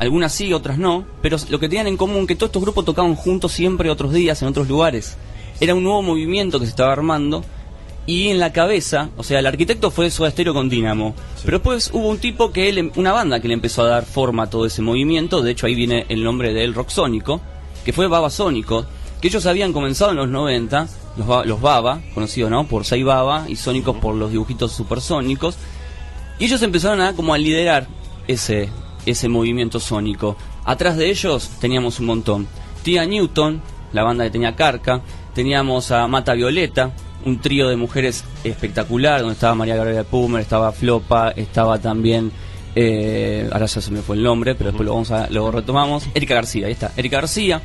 algunas 0.00 0.32
sí, 0.32 0.52
otras 0.54 0.78
no, 0.78 1.04
pero 1.20 1.36
lo 1.50 1.60
que 1.60 1.68
tenían 1.68 1.86
en 1.86 1.98
común 1.98 2.26
que 2.26 2.34
todos 2.34 2.48
estos 2.48 2.62
grupos 2.62 2.86
tocaban 2.86 3.14
juntos 3.14 3.52
siempre 3.52 3.90
otros 3.90 4.14
días 4.14 4.40
en 4.40 4.48
otros 4.48 4.66
lugares. 4.66 5.18
Era 5.60 5.74
un 5.74 5.84
nuevo 5.84 6.00
movimiento 6.00 6.58
que 6.58 6.64
se 6.64 6.70
estaba 6.70 6.90
armando 6.90 7.44
y 8.06 8.28
en 8.28 8.38
la 8.38 8.50
cabeza, 8.50 9.10
o 9.18 9.22
sea, 9.22 9.40
el 9.40 9.46
arquitecto 9.46 9.90
fue 9.90 10.10
Soda 10.10 10.30
Stereo 10.30 10.54
con 10.54 10.70
Dynamo, 10.70 11.14
pero 11.44 11.58
después 11.58 11.90
hubo 11.92 12.08
un 12.08 12.16
tipo 12.16 12.50
que 12.50 12.70
él, 12.70 12.90
una 12.96 13.12
banda 13.12 13.40
que 13.40 13.48
le 13.48 13.54
empezó 13.54 13.82
a 13.82 13.88
dar 13.88 14.06
forma 14.06 14.44
a 14.44 14.50
todo 14.50 14.64
ese 14.64 14.80
movimiento, 14.80 15.42
de 15.42 15.50
hecho 15.50 15.66
ahí 15.66 15.74
viene 15.74 16.06
el 16.08 16.24
nombre 16.24 16.54
de 16.54 16.64
él, 16.64 16.74
Rocksónico, 16.74 17.42
que 17.84 17.92
fue 17.92 18.08
Baba 18.08 18.30
Sónico, 18.30 18.86
que 19.20 19.28
ellos 19.28 19.44
habían 19.44 19.74
comenzado 19.74 20.12
en 20.12 20.16
los 20.16 20.28
90, 20.30 20.88
los, 21.18 21.46
los 21.46 21.60
Baba, 21.60 22.00
conocidos 22.14 22.50
¿no? 22.50 22.66
por 22.66 22.86
Sai 22.86 23.02
Baba 23.02 23.44
y 23.48 23.56
Sónicos 23.56 23.96
por 23.98 24.14
los 24.14 24.30
dibujitos 24.30 24.72
supersónicos, 24.72 25.58
y 26.38 26.46
ellos 26.46 26.62
empezaron 26.62 27.02
a 27.02 27.12
como 27.12 27.34
a 27.34 27.38
liderar 27.38 27.86
ese, 28.26 28.70
ese 29.06 29.28
movimiento 29.28 29.80
sónico. 29.80 30.36
Atrás 30.64 30.96
de 30.96 31.10
ellos 31.10 31.50
teníamos 31.60 32.00
un 32.00 32.06
montón. 32.06 32.46
Tia 32.82 33.04
Newton, 33.06 33.60
la 33.92 34.02
banda 34.02 34.24
que 34.24 34.30
tenía 34.30 34.56
Carca, 34.56 35.00
teníamos 35.34 35.90
a 35.90 36.06
Mata 36.06 36.34
Violeta, 36.34 36.92
un 37.24 37.38
trío 37.40 37.68
de 37.68 37.76
mujeres 37.76 38.24
espectacular, 38.44 39.20
donde 39.20 39.34
estaba 39.34 39.54
María 39.54 39.76
Gabriela 39.76 40.04
Pumer, 40.04 40.40
estaba 40.40 40.72
Flopa, 40.72 41.30
estaba 41.36 41.78
también, 41.78 42.32
eh, 42.74 43.48
ahora 43.52 43.66
ya 43.66 43.80
se 43.80 43.90
me 43.90 44.00
fue 44.00 44.16
el 44.16 44.22
nombre, 44.22 44.54
pero 44.54 44.70
después 44.70 44.86
lo, 44.86 44.92
vamos 44.94 45.10
a, 45.10 45.28
lo 45.28 45.50
retomamos, 45.50 46.04
Erika 46.14 46.34
García, 46.34 46.66
ahí 46.66 46.72
está, 46.72 46.92
Erika 46.96 47.16
García. 47.16 47.60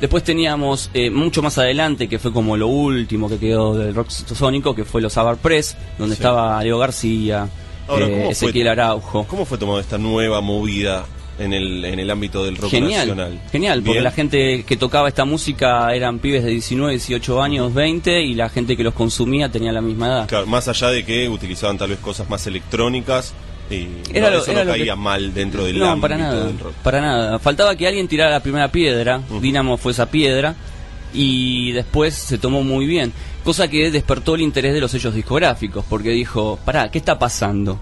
Después 0.00 0.24
teníamos 0.24 0.90
eh, 0.94 1.10
mucho 1.10 1.42
más 1.42 1.58
adelante, 1.58 2.08
que 2.08 2.18
fue 2.18 2.32
como 2.32 2.56
lo 2.56 2.68
último 2.68 3.28
que 3.28 3.38
quedó 3.38 3.76
del 3.76 3.94
rock 3.94 4.08
sónico, 4.08 4.74
que 4.74 4.84
fue 4.86 5.02
los 5.02 5.18
Avar 5.18 5.36
Press, 5.36 5.76
donde 5.98 6.14
Sí. 6.16 6.22
estaba 6.22 6.62
Leo 6.64 6.78
García, 6.78 7.48
Ahora, 7.90 8.06
eh, 8.06 8.10
¿cómo 8.10 8.22
fue- 8.22 8.32
Ezequiel 8.32 8.68
Araujo. 8.68 9.24
¿Cómo 9.28 9.44
fue 9.44 9.58
tomada 9.58 9.80
esta 9.80 9.98
nueva 9.98 10.40
movida 10.40 11.04
en 11.38 11.52
el, 11.54 11.84
en 11.84 11.98
el 11.98 12.10
ámbito 12.10 12.44
del 12.44 12.56
rock 12.56 12.70
Genial, 12.70 13.08
nacional? 13.08 13.40
genial, 13.50 13.78
porque 13.80 13.92
Bien. 13.92 14.04
la 14.04 14.10
gente 14.10 14.64
que 14.64 14.76
tocaba 14.76 15.08
esta 15.08 15.24
música 15.24 15.94
eran 15.94 16.18
pibes 16.18 16.44
de 16.44 16.50
19, 16.50 16.92
18 16.92 17.42
años, 17.42 17.72
20, 17.72 18.22
y 18.22 18.34
la 18.34 18.48
gente 18.50 18.76
que 18.76 18.82
los 18.82 18.94
consumía 18.94 19.48
tenía 19.50 19.72
la 19.72 19.80
misma 19.80 20.06
edad. 20.08 20.28
Claro, 20.28 20.46
más 20.46 20.68
allá 20.68 20.88
de 20.90 21.04
que 21.04 21.28
utilizaban 21.28 21.78
tal 21.78 21.88
vez 21.90 21.98
cosas 21.98 22.28
más 22.28 22.46
electrónicas 22.46 23.32
y 23.70 23.86
Era 24.12 24.28
no, 24.30 24.36
lo- 24.36 24.42
eso 24.42 24.50
era 24.52 24.64
no 24.64 24.72
caía 24.72 24.94
que- 24.94 25.00
mal 25.00 25.32
dentro 25.32 25.64
del 25.64 25.78
no, 25.78 25.86
ámbito 25.86 26.02
para 26.02 26.16
nada, 26.18 26.44
del 26.46 26.58
rock. 26.58 26.72
para 26.82 27.00
nada. 27.00 27.38
Faltaba 27.38 27.74
que 27.76 27.86
alguien 27.86 28.06
tirara 28.08 28.30
la 28.32 28.40
primera 28.40 28.68
piedra, 28.70 29.22
Dinamo 29.40 29.76
fue 29.76 29.92
esa 29.92 30.10
piedra, 30.10 30.54
y 31.12 31.72
después 31.72 32.14
se 32.14 32.38
tomó 32.38 32.62
muy 32.62 32.86
bien. 32.86 33.12
Cosa 33.44 33.68
que 33.68 33.90
despertó 33.90 34.34
el 34.34 34.42
interés 34.42 34.74
de 34.74 34.80
los 34.80 34.90
sellos 34.90 35.14
discográficos, 35.14 35.84
porque 35.88 36.10
dijo, 36.10 36.58
pará, 36.64 36.90
¿qué 36.90 36.98
está 36.98 37.18
pasando? 37.18 37.78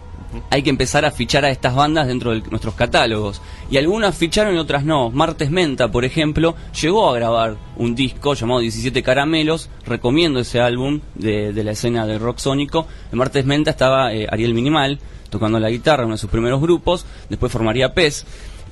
Hay 0.50 0.62
que 0.62 0.70
empezar 0.70 1.04
a 1.04 1.10
fichar 1.10 1.44
a 1.44 1.50
estas 1.50 1.74
bandas 1.74 2.06
dentro 2.06 2.32
de 2.32 2.42
nuestros 2.50 2.74
catálogos. 2.74 3.40
Y 3.70 3.78
algunas 3.78 4.14
ficharon 4.14 4.54
y 4.54 4.58
otras 4.58 4.84
no. 4.84 5.10
Martes 5.10 5.50
Menta, 5.50 5.90
por 5.90 6.04
ejemplo, 6.04 6.54
llegó 6.80 7.08
a 7.08 7.14
grabar 7.14 7.56
un 7.76 7.94
disco 7.94 8.34
llamado 8.34 8.60
17 8.60 9.02
Caramelos. 9.02 9.70
Recomiendo 9.86 10.40
ese 10.40 10.60
álbum 10.60 11.00
de, 11.14 11.52
de 11.52 11.64
la 11.64 11.72
escena 11.72 12.06
del 12.06 12.20
rock 12.20 12.38
sónico. 12.38 12.86
En 13.10 13.18
Martes 13.18 13.46
Menta 13.46 13.70
estaba 13.70 14.12
eh, 14.12 14.26
Ariel 14.30 14.54
Minimal 14.54 15.00
tocando 15.30 15.58
la 15.58 15.70
guitarra, 15.70 16.04
uno 16.04 16.14
de 16.14 16.18
sus 16.18 16.30
primeros 16.30 16.60
grupos. 16.60 17.06
Después 17.28 17.50
formaría 17.50 17.94
PES. 17.94 18.26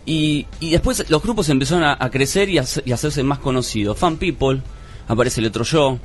Y, 0.06 0.46
y 0.60 0.70
después 0.70 1.10
los 1.10 1.22
grupos 1.22 1.48
empezaron 1.48 1.84
a, 1.84 2.10
crecer 2.10 2.48
y 2.48 2.58
a, 2.58 2.62
hacerse 2.62 3.22
más 3.24 3.40
conocidos. 3.40 3.98
Fan 3.98 4.16
People, 4.16 4.62
aparece 5.08 5.40
Electro 5.40 5.64
Yo, 5.64 5.98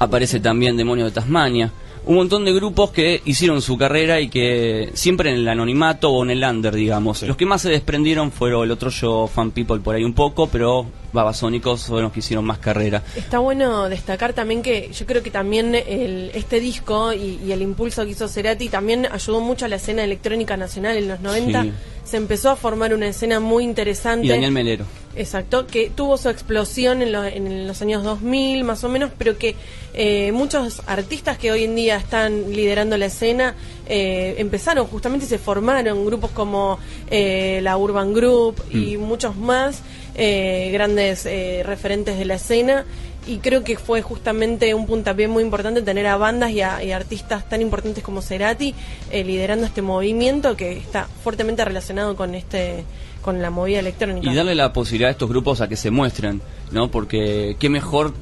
aparece 0.00 0.40
también 0.40 0.76
Demonio 0.76 1.04
de 1.04 1.12
Tasmania. 1.12 1.72
Un 2.06 2.16
montón 2.16 2.44
de 2.44 2.52
grupos 2.52 2.90
que 2.90 3.22
hicieron 3.24 3.62
su 3.62 3.78
carrera 3.78 4.20
y 4.20 4.28
que 4.28 4.90
siempre 4.94 5.30
en 5.30 5.36
el 5.36 5.48
anonimato 5.48 6.10
o 6.10 6.22
en 6.22 6.30
el 6.30 6.42
under, 6.44 6.74
digamos. 6.74 7.22
Los 7.22 7.36
que 7.36 7.46
más 7.46 7.62
se 7.62 7.70
desprendieron 7.70 8.30
fueron 8.30 8.64
el 8.64 8.70
otro 8.70 8.90
yo, 8.90 9.26
Fan 9.26 9.52
People 9.52 9.78
por 9.80 9.94
ahí 9.94 10.04
un 10.04 10.12
poco, 10.12 10.46
pero 10.48 10.84
Babasónicos 11.14 11.86
fueron 11.86 12.04
los 12.04 12.12
que 12.12 12.18
hicieron 12.20 12.44
más 12.44 12.58
carrera. 12.58 13.02
Está 13.16 13.38
bueno 13.38 13.88
destacar 13.88 14.34
también 14.34 14.60
que 14.62 14.90
yo 14.92 15.06
creo 15.06 15.22
que 15.22 15.30
también 15.30 15.74
el, 15.74 16.30
este 16.34 16.60
disco 16.60 17.12
y, 17.14 17.40
y 17.46 17.52
el 17.52 17.62
impulso 17.62 18.04
que 18.04 18.10
hizo 18.10 18.28
Cerati 18.28 18.68
también 18.68 19.06
ayudó 19.10 19.40
mucho 19.40 19.64
a 19.64 19.68
la 19.68 19.76
escena 19.76 20.04
electrónica 20.04 20.56
nacional 20.58 20.96
en 20.98 21.08
los 21.08 21.20
90. 21.20 21.62
Sí. 21.62 21.72
Se 22.04 22.16
empezó 22.18 22.50
a 22.50 22.56
formar 22.56 22.92
una 22.92 23.06
escena 23.08 23.40
muy 23.40 23.64
interesante. 23.64 24.26
Y 24.26 24.28
Daniel 24.28 24.52
Melero. 24.52 24.84
Exacto, 25.16 25.66
que 25.66 25.90
tuvo 25.94 26.18
su 26.18 26.28
explosión 26.28 27.00
en, 27.00 27.12
lo- 27.12 27.24
en 27.24 27.66
los 27.66 27.80
años 27.80 28.02
2000 28.02 28.64
más 28.64 28.82
o 28.84 28.88
menos, 28.90 29.10
pero 29.16 29.38
que 29.38 29.54
eh, 29.94 30.32
muchos 30.32 30.82
artistas 30.86 31.38
que 31.38 31.52
hoy 31.52 31.64
en 31.64 31.74
día 31.74 31.96
están 31.96 32.52
liderando 32.52 32.96
la 32.96 33.06
escena 33.06 33.54
eh, 33.86 34.36
empezaron 34.38 34.86
justamente 34.86 35.26
y 35.26 35.28
se 35.28 35.38
formaron 35.38 36.06
grupos 36.06 36.30
como 36.30 36.78
eh, 37.10 37.60
la 37.62 37.76
Urban 37.76 38.14
Group 38.14 38.62
y 38.70 38.96
muchos 38.96 39.36
más 39.36 39.82
grandes 40.14 41.26
eh, 41.26 41.62
referentes 41.64 42.18
de 42.18 42.24
la 42.24 42.34
escena. 42.34 42.84
Y 43.26 43.38
creo 43.38 43.64
que 43.64 43.78
fue 43.78 44.02
justamente 44.02 44.74
un 44.74 44.86
puntapié 44.86 45.28
muy 45.28 45.42
importante 45.42 45.80
tener 45.80 46.06
a 46.06 46.18
bandas 46.18 46.50
y 46.50 46.60
a, 46.60 46.84
y 46.84 46.92
artistas 46.92 47.48
tan 47.48 47.62
importantes 47.62 48.04
como 48.04 48.20
Cerati 48.20 48.74
liderando 49.10 49.64
este 49.64 49.80
movimiento 49.80 50.56
que 50.56 50.72
está 50.72 51.08
fuertemente 51.22 51.64
relacionado 51.64 52.16
con 52.16 52.34
este 52.34 52.84
con 53.22 53.40
la 53.40 53.48
movida 53.48 53.78
electrónica. 53.80 54.30
Y 54.30 54.34
darle 54.34 54.54
la 54.54 54.74
posibilidad 54.74 55.08
a 55.08 55.12
estos 55.12 55.30
grupos 55.30 55.62
a 55.62 55.68
que 55.68 55.76
se 55.76 55.90
muestren, 55.90 56.42
¿no? 56.70 56.90
Porque 56.90 57.56
qué 57.58 57.70
mejor 57.70 58.12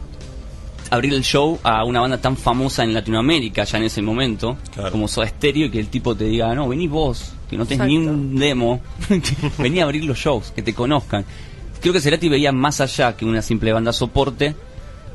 abrir 0.92 1.14
el 1.14 1.22
show 1.22 1.58
a 1.62 1.84
una 1.84 2.00
banda 2.00 2.20
tan 2.20 2.36
famosa 2.36 2.84
en 2.84 2.92
Latinoamérica 2.92 3.64
ya 3.64 3.78
en 3.78 3.84
ese 3.84 4.02
momento, 4.02 4.58
como 4.90 5.08
Soda 5.08 5.26
Stereo, 5.26 5.66
y 5.66 5.70
que 5.70 5.80
el 5.80 5.88
tipo 5.88 6.14
te 6.14 6.24
diga, 6.24 6.54
no, 6.54 6.68
vení 6.68 6.86
vos, 6.86 7.32
que 7.48 7.56
no 7.56 7.64
tenés 7.64 7.86
ni 7.86 7.96
un 7.96 8.36
demo, 8.36 8.82
vení 9.58 9.80
a 9.80 9.84
abrir 9.84 10.04
los 10.04 10.18
shows, 10.18 10.50
que 10.50 10.60
te 10.60 10.74
conozcan. 10.74 11.24
Creo 11.80 11.94
que 11.94 12.00
Cerati 12.02 12.28
veía 12.28 12.52
más 12.52 12.82
allá 12.82 13.16
que 13.16 13.24
una 13.24 13.40
simple 13.40 13.72
banda 13.72 13.94
soporte, 13.94 14.54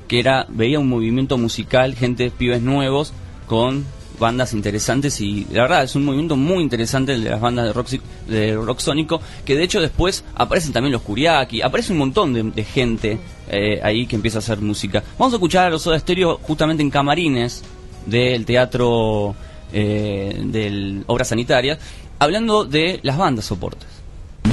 que 0.08 0.20
era, 0.20 0.48
veía 0.50 0.80
un 0.80 0.90
movimiento 0.90 1.38
musical, 1.38 1.94
gente, 1.94 2.32
pibes 2.32 2.64
nuevos, 2.64 3.14
con 3.46 3.86
bandas 4.20 4.54
interesantes 4.54 5.22
y 5.22 5.46
la 5.52 5.62
verdad 5.62 5.84
es 5.84 5.96
un 5.96 6.04
movimiento 6.04 6.36
muy 6.36 6.64
interesante 6.64 7.14
el 7.14 7.24
de 7.24 7.30
las 7.30 7.40
bandas 7.40 7.68
de 7.68 7.74
rock, 7.74 7.88
de 8.28 8.56
rock 8.56 8.80
sónico 8.80 9.22
que 9.46 9.56
de 9.56 9.64
hecho 9.64 9.80
después 9.80 10.24
aparecen 10.34 10.74
también 10.74 10.92
los 10.92 11.04
Kuriaki 11.04 11.62
aparece 11.62 11.92
un 11.92 12.00
montón 12.00 12.34
de, 12.34 12.42
de 12.42 12.64
gente 12.64 13.20
eh, 13.50 13.80
ahí 13.84 14.06
que 14.08 14.16
empieza 14.16 14.38
a 14.38 14.40
hacer 14.40 14.60
música 14.62 15.04
vamos 15.18 15.34
a 15.34 15.38
escuchar 15.38 15.68
a 15.68 15.70
los 15.70 15.82
Soda 15.82 15.98
Stereo 16.00 16.40
justamente 16.44 16.84
en 16.84 16.90
camarines 16.90 17.64
del 18.06 18.46
teatro 18.46 19.36
eh, 19.74 20.42
de 20.46 21.02
obras 21.08 21.28
sanitarias 21.30 21.78
hablando 22.20 22.64
de 22.66 23.00
las 23.04 23.18
bandas 23.18 23.46
soportes 23.46 23.88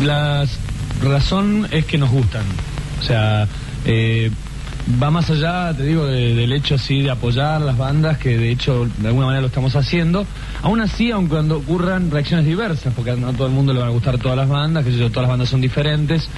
La 0.02 0.44
razón 1.02 1.66
es 1.70 1.84
que 1.86 1.98
nos 1.98 2.10
gustan. 2.10 2.44
O 3.00 3.02
sea, 3.04 3.46
eh, 3.84 4.30
va 5.02 5.10
más 5.10 5.28
allá, 5.30 5.72
te 5.76 5.84
digo, 5.84 6.06
de- 6.06 6.34
del 6.34 6.52
hecho 6.52 6.74
así 6.76 7.02
de 7.02 7.10
apoyar 7.10 7.60
las 7.60 7.76
bandas, 7.76 8.18
que 8.18 8.36
de 8.36 8.50
hecho 8.50 8.86
de 8.98 9.08
alguna 9.08 9.26
manera 9.26 9.42
lo 9.42 9.48
estamos 9.48 9.74
haciendo. 9.76 10.26
Aún 10.62 10.80
así, 10.80 11.10
aun 11.10 11.26
cuando 11.28 11.58
ocurran 11.58 12.10
reacciones 12.10 12.46
diversas, 12.46 12.92
porque 12.94 13.12
no 13.12 13.28
a 13.28 13.32
todo 13.32 13.46
el 13.46 13.52
mundo 13.52 13.72
le 13.72 13.80
van 13.80 13.88
a 13.88 13.92
gustar 13.92 14.18
todas 14.18 14.36
las 14.36 14.48
bandas, 14.48 14.84
que 14.84 14.92
yo, 14.92 15.08
todas 15.10 15.22
las 15.22 15.30
bandas 15.30 15.48
son 15.48 15.60
diferentes. 15.60 16.28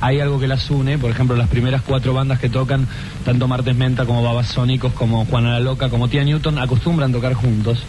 Hay 0.00 0.20
algo 0.20 0.38
que 0.38 0.48
las 0.48 0.70
une, 0.70 0.98
por 0.98 1.10
ejemplo, 1.10 1.36
las 1.36 1.48
primeras 1.48 1.82
cuatro 1.82 2.12
bandas 2.12 2.38
que 2.38 2.48
tocan, 2.48 2.86
tanto 3.24 3.48
Martes 3.48 3.74
Menta 3.74 4.04
como 4.04 4.22
Babasónicos, 4.22 4.92
como 4.92 5.24
Juana 5.24 5.52
la 5.52 5.60
Loca, 5.60 5.88
como 5.88 6.08
Tía 6.08 6.24
Newton, 6.24 6.58
acostumbran 6.58 7.12
tocar 7.12 7.34
juntos. 7.34 7.82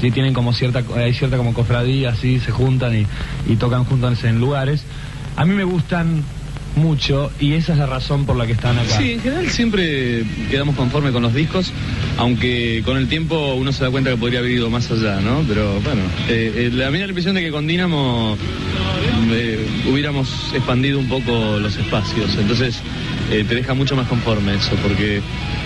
Sí, 0.00 0.10
tienen 0.10 0.34
como 0.34 0.52
cierta, 0.52 0.82
hay 0.94 1.14
cierta 1.14 1.36
como 1.36 1.54
cofradía, 1.54 2.10
así, 2.10 2.38
se 2.38 2.52
juntan 2.52 3.06
y, 3.48 3.56
tocan 3.56 3.84
juntos 3.84 4.24
en 4.24 4.38
lugares. 4.38 4.84
A 5.36 5.44
mí 5.44 5.54
me 5.54 5.64
gustan 5.64 6.22
mucho 6.76 7.30
y 7.40 7.54
esa 7.54 7.72
es 7.72 7.78
la 7.78 7.86
razón 7.86 8.26
por 8.26 8.36
la 8.36 8.46
que 8.46 8.52
están 8.52 8.78
acá. 8.78 8.98
Sí, 8.98 9.12
en 9.12 9.20
general 9.20 9.48
siempre 9.48 10.24
quedamos 10.50 10.76
conforme 10.76 11.10
con 11.10 11.22
los 11.22 11.32
discos, 11.32 11.72
aunque 12.18 12.82
con 12.84 12.98
el 12.98 13.08
tiempo 13.08 13.54
uno 13.54 13.72
se 13.72 13.84
da 13.84 13.90
cuenta 13.90 14.10
que 14.10 14.18
podría 14.18 14.40
haber 14.40 14.50
ido 14.50 14.68
más 14.68 14.90
allá, 14.90 15.20
¿no? 15.20 15.42
Pero 15.48 15.80
bueno, 15.80 16.02
eh, 16.28 16.52
eh, 16.54 16.70
la 16.72 16.90
mí 16.90 16.98
da 16.98 17.06
la 17.06 17.12
impresión 17.12 17.34
de 17.34 17.40
que 17.40 17.50
con 17.50 17.66
Dynamo 17.66 18.36
hubiéramos 19.90 20.52
expandido 20.54 20.98
un 20.98 21.08
poco 21.08 21.58
los 21.58 21.76
espacios. 21.76 22.36
Entonces, 22.38 22.80
eh, 23.30 23.44
te 23.48 23.54
deja 23.54 23.74
mucho 23.74 23.96
más 23.96 24.08
conforme 24.08 24.54
eso, 24.54 24.74
porque 24.82 25.20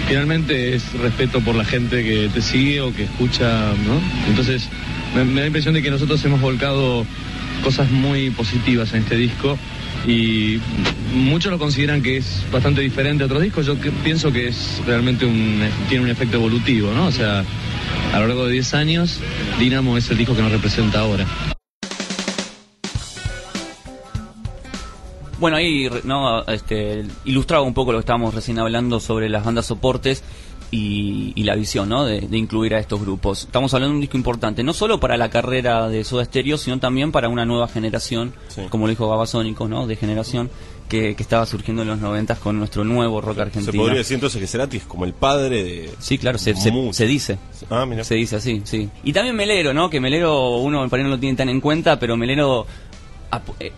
finalmente 0.08 0.74
es 0.74 0.92
respeto 0.94 1.40
por 1.40 1.54
la 1.54 1.64
gente 1.64 2.02
que 2.02 2.28
te 2.32 2.42
sigue 2.42 2.80
o 2.80 2.94
que 2.94 3.04
escucha, 3.04 3.72
¿no? 3.86 4.00
Entonces, 4.28 4.68
me, 5.14 5.24
da 5.24 5.40
la 5.40 5.46
impresión 5.46 5.74
de 5.74 5.82
que 5.82 5.90
nosotros 5.90 6.24
hemos 6.24 6.40
volcado 6.40 7.04
cosas 7.62 7.90
muy 7.90 8.30
positivas 8.30 8.92
en 8.94 9.02
este 9.02 9.16
disco 9.16 9.58
y 10.06 10.58
muchos 11.14 11.52
lo 11.52 11.58
consideran 11.58 12.02
que 12.02 12.16
es 12.16 12.44
bastante 12.50 12.80
diferente 12.80 13.22
a 13.22 13.26
otros 13.26 13.42
discos. 13.42 13.66
Yo 13.66 13.76
pienso 14.02 14.32
que 14.32 14.48
es 14.48 14.80
realmente 14.86 15.26
un, 15.26 15.60
tiene 15.88 16.04
un 16.04 16.10
efecto 16.10 16.38
evolutivo, 16.38 16.92
¿no? 16.92 17.06
O 17.06 17.12
sea, 17.12 17.44
a 18.12 18.18
lo 18.18 18.26
largo 18.26 18.46
de 18.46 18.52
10 18.52 18.74
años, 18.74 19.20
Dynamo 19.58 19.96
es 19.96 20.10
el 20.10 20.16
disco 20.16 20.34
que 20.34 20.42
nos 20.42 20.52
representa 20.52 21.00
ahora. 21.00 21.26
Bueno, 25.40 25.56
ahí 25.56 25.88
no 26.04 26.42
este, 26.44 27.04
ilustraba 27.24 27.62
un 27.64 27.74
poco 27.74 27.92
lo 27.92 27.98
que 27.98 28.02
estábamos 28.02 28.34
recién 28.34 28.58
hablando 28.58 29.00
sobre 29.00 29.28
las 29.28 29.44
bandas 29.44 29.66
soportes 29.66 30.22
y, 30.70 31.32
y 31.34 31.42
la 31.44 31.56
visión 31.56 31.88
¿no? 31.88 32.04
de, 32.04 32.20
de 32.20 32.38
incluir 32.38 32.74
a 32.74 32.78
estos 32.78 33.00
grupos. 33.00 33.44
Estamos 33.44 33.74
hablando 33.74 33.90
de 33.92 33.96
un 33.96 34.00
disco 34.02 34.16
importante, 34.16 34.62
no 34.62 34.72
solo 34.72 35.00
para 35.00 35.16
la 35.16 35.30
carrera 35.30 35.88
de 35.88 36.04
Soda 36.04 36.24
Stereo, 36.24 36.58
sino 36.58 36.78
también 36.78 37.10
para 37.10 37.28
una 37.28 37.44
nueva 37.44 37.66
generación, 37.68 38.32
como 38.68 38.86
lo 38.86 38.90
dijo 38.90 39.08
Babasónico, 39.08 39.66
¿no? 39.66 39.86
de 39.86 39.96
generación 39.96 40.50
que, 40.88 41.14
que 41.16 41.22
estaba 41.22 41.46
surgiendo 41.46 41.82
en 41.82 41.88
los 41.88 41.98
noventas 42.00 42.38
con 42.38 42.58
nuestro 42.58 42.84
nuevo 42.84 43.20
rock 43.20 43.36
Se 43.36 43.42
argentino. 43.42 43.82
podría 43.82 43.98
decir 43.98 44.14
entonces 44.16 44.40
que 44.40 44.46
Cerati 44.46 44.76
es 44.78 44.82
como 44.84 45.04
el 45.04 45.12
padre 45.12 45.62
de. 45.62 45.90
Sí, 46.00 46.18
claro, 46.18 46.36
se, 46.36 46.54
se, 46.56 46.72
se 46.92 47.06
dice. 47.06 47.38
Ah, 47.70 47.86
mira. 47.86 48.02
Se 48.04 48.16
dice 48.16 48.36
así, 48.36 48.60
sí. 48.64 48.88
Y 49.04 49.12
también 49.12 49.36
Melero, 49.36 49.72
¿no? 49.72 49.88
Que 49.88 50.00
Melero 50.00 50.56
uno 50.58 50.88
por 50.88 50.98
ahí 50.98 51.04
no 51.04 51.10
lo 51.10 51.18
tiene 51.20 51.36
tan 51.36 51.48
en 51.48 51.60
cuenta, 51.60 51.98
pero 52.00 52.16
Melero 52.16 52.66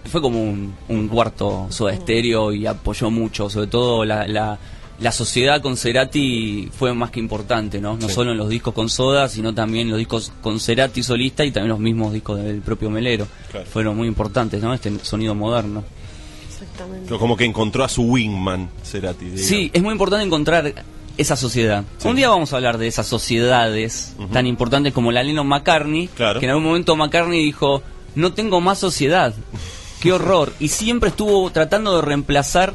fue 0.06 0.20
como 0.20 0.42
un, 0.42 0.74
un 0.88 1.08
cuarto 1.08 1.66
soda 1.70 1.92
estéreo 1.92 2.52
y 2.52 2.66
apoyó 2.66 3.10
mucho, 3.10 3.50
sobre 3.50 3.66
todo 3.66 4.04
la, 4.04 4.26
la, 4.26 4.58
la 4.98 5.12
sociedad 5.12 5.60
con 5.60 5.76
Cerati 5.76 6.70
fue 6.72 6.94
más 6.94 7.10
que 7.10 7.20
importante, 7.20 7.80
¿no? 7.80 7.96
No 7.96 8.08
Sí. 8.08 8.14
solo 8.14 8.32
en 8.32 8.38
los 8.38 8.48
discos 8.48 8.72
con 8.72 8.88
Soda, 8.88 9.28
sino 9.28 9.52
también 9.54 9.88
los 9.90 9.98
discos 9.98 10.32
con 10.42 10.60
Cerati 10.60 11.02
solista 11.02 11.44
y 11.44 11.50
también 11.50 11.70
los 11.70 11.80
mismos 11.80 12.12
discos 12.12 12.38
del 12.42 12.60
propio 12.60 12.88
Melero. 12.90 13.26
Claro. 13.50 13.66
Fueron 13.66 13.96
muy 13.96 14.06
importantes, 14.08 14.62
¿no? 14.62 14.72
Este 14.72 14.90
sonido 15.02 15.34
moderno. 15.34 15.82
Exactamente. 16.50 17.16
Como 17.18 17.36
que 17.36 17.44
encontró 17.44 17.84
a 17.84 17.88
su 17.88 18.02
wingman, 18.04 18.68
Cerati. 18.84 19.24
digamos. 19.24 19.46
Sí, 19.46 19.70
es 19.72 19.82
muy 19.82 19.92
importante 19.92 20.24
encontrar 20.24 20.72
esa 21.18 21.36
sociedad. 21.36 21.84
Un 22.04 22.16
día 22.16 22.28
vamos 22.28 22.52
a 22.52 22.56
hablar 22.56 22.78
de 22.78 22.86
esas 22.86 23.06
sociedades 23.06 24.14
tan 24.32 24.46
importantes 24.46 24.92
como 24.92 25.10
la 25.12 25.22
Lennon 25.22 25.46
McCartney, 25.46 26.08
que 26.08 26.44
en 26.44 26.48
algún 26.50 26.64
momento 26.64 26.94
McCartney 26.96 27.44
dijo, 27.44 27.82
no 28.14 28.33
tengo 28.33 28.61
más 28.61 28.79
sociedad. 28.79 29.35
Qué 30.01 30.12
horror. 30.12 30.53
Y 30.61 30.68
siempre 30.68 31.11
estuvo 31.11 31.51
tratando 31.51 31.96
de 31.96 32.03
reemplazar 32.03 32.75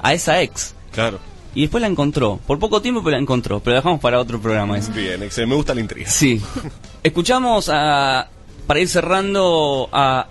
a 0.00 0.12
esa 0.14 0.42
ex. 0.42 0.74
Claro. 0.92 1.18
Y 1.54 1.62
después 1.62 1.80
la 1.80 1.88
encontró. 1.88 2.38
Por 2.46 2.58
poco 2.58 2.82
tiempo, 2.82 3.02
pero 3.02 3.16
la 3.16 3.22
encontró. 3.22 3.60
Pero 3.60 3.74
la 3.74 3.80
dejamos 3.80 4.00
para 4.00 4.20
otro 4.20 4.40
programa 4.40 4.76
eso. 4.78 4.92
Bien, 4.92 5.22
excelente. 5.22 5.46
me 5.46 5.54
gusta 5.54 5.74
la 5.74 5.80
intriga. 5.80 6.08
Sí. 6.08 6.40
Escuchamos 7.02 7.70
a, 7.72 8.28
para 8.66 8.80
ir 8.80 8.88
cerrando 8.88 9.88
a 9.92 10.26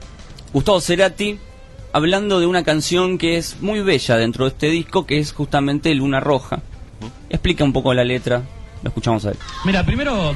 Gustavo 0.54 0.80
Cerati 0.82 1.39
hablando 1.94 2.41
de 2.41 2.46
una 2.46 2.63
canción 2.63 3.18
que 3.18 3.38
es 3.38 3.62
muy 3.62 3.80
bella 3.82 4.18
dentro 4.18 4.46
de 4.46 4.52
este 4.52 4.68
disco, 4.68 5.06
que 5.06 5.18
es 5.18 5.32
justamente 5.32 5.96
Luna 5.96 6.20
Roja. 6.20 6.62
Explica 7.30 7.63
un 7.63 7.72
poco 7.74 7.94
la 7.94 8.04
letra. 8.04 8.44
Lo 8.84 8.89
escuchamos 8.89 9.26
a 9.26 9.32
él. 9.32 9.38
Mira, 9.63 9.86
primero 9.86 10.36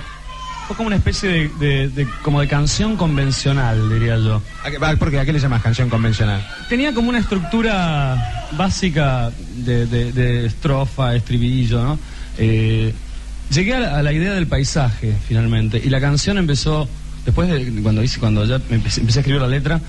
fue 0.69 0.75
como 0.77 0.85
una 0.87 0.97
especie 0.97 1.27
de, 1.29 1.49
de- 1.59 1.89
de- 1.89 2.07
como 2.21 2.39
de 2.41 2.47
canción 2.47 2.95
convencional, 2.95 3.89
diría 3.89 4.17
yo. 4.19 4.39
¿A 4.63 4.69
qué, 4.69 4.77
va, 4.77 4.95
porque, 4.97 5.17
¿A 5.19 5.25
qué 5.25 5.33
le 5.33 5.39
llamas 5.39 5.63
canción 5.63 5.89
convencional? 5.89 6.45
Tenía 6.69 6.93
como 6.93 7.09
una 7.09 7.17
estructura 7.17 8.45
básica 8.55 9.31
de, 9.65 10.45
estrofa, 10.45 11.15
estribillo, 11.15 11.81
¿no? 11.83 11.99
Eh, 12.37 12.93
llegué 13.49 13.73
a 13.73 13.79
la, 13.79 13.97
a 13.97 14.03
la 14.03 14.13
idea 14.13 14.31
del 14.33 14.45
paisaje, 14.45 15.15
finalmente, 15.27 15.81
y 15.83 15.89
la 15.89 15.99
canción 15.99 16.37
empezó, 16.37 16.87
después 17.25 17.49
de 17.49 17.81
cuando 17.81 18.03
hice, 18.03 18.19
cuando 18.19 18.45
ya 18.45 18.61
empecé, 18.69 18.99
empecé 19.01 19.19
a 19.19 19.21
escribir 19.21 19.41
la 19.41 19.47
letra, 19.47 19.81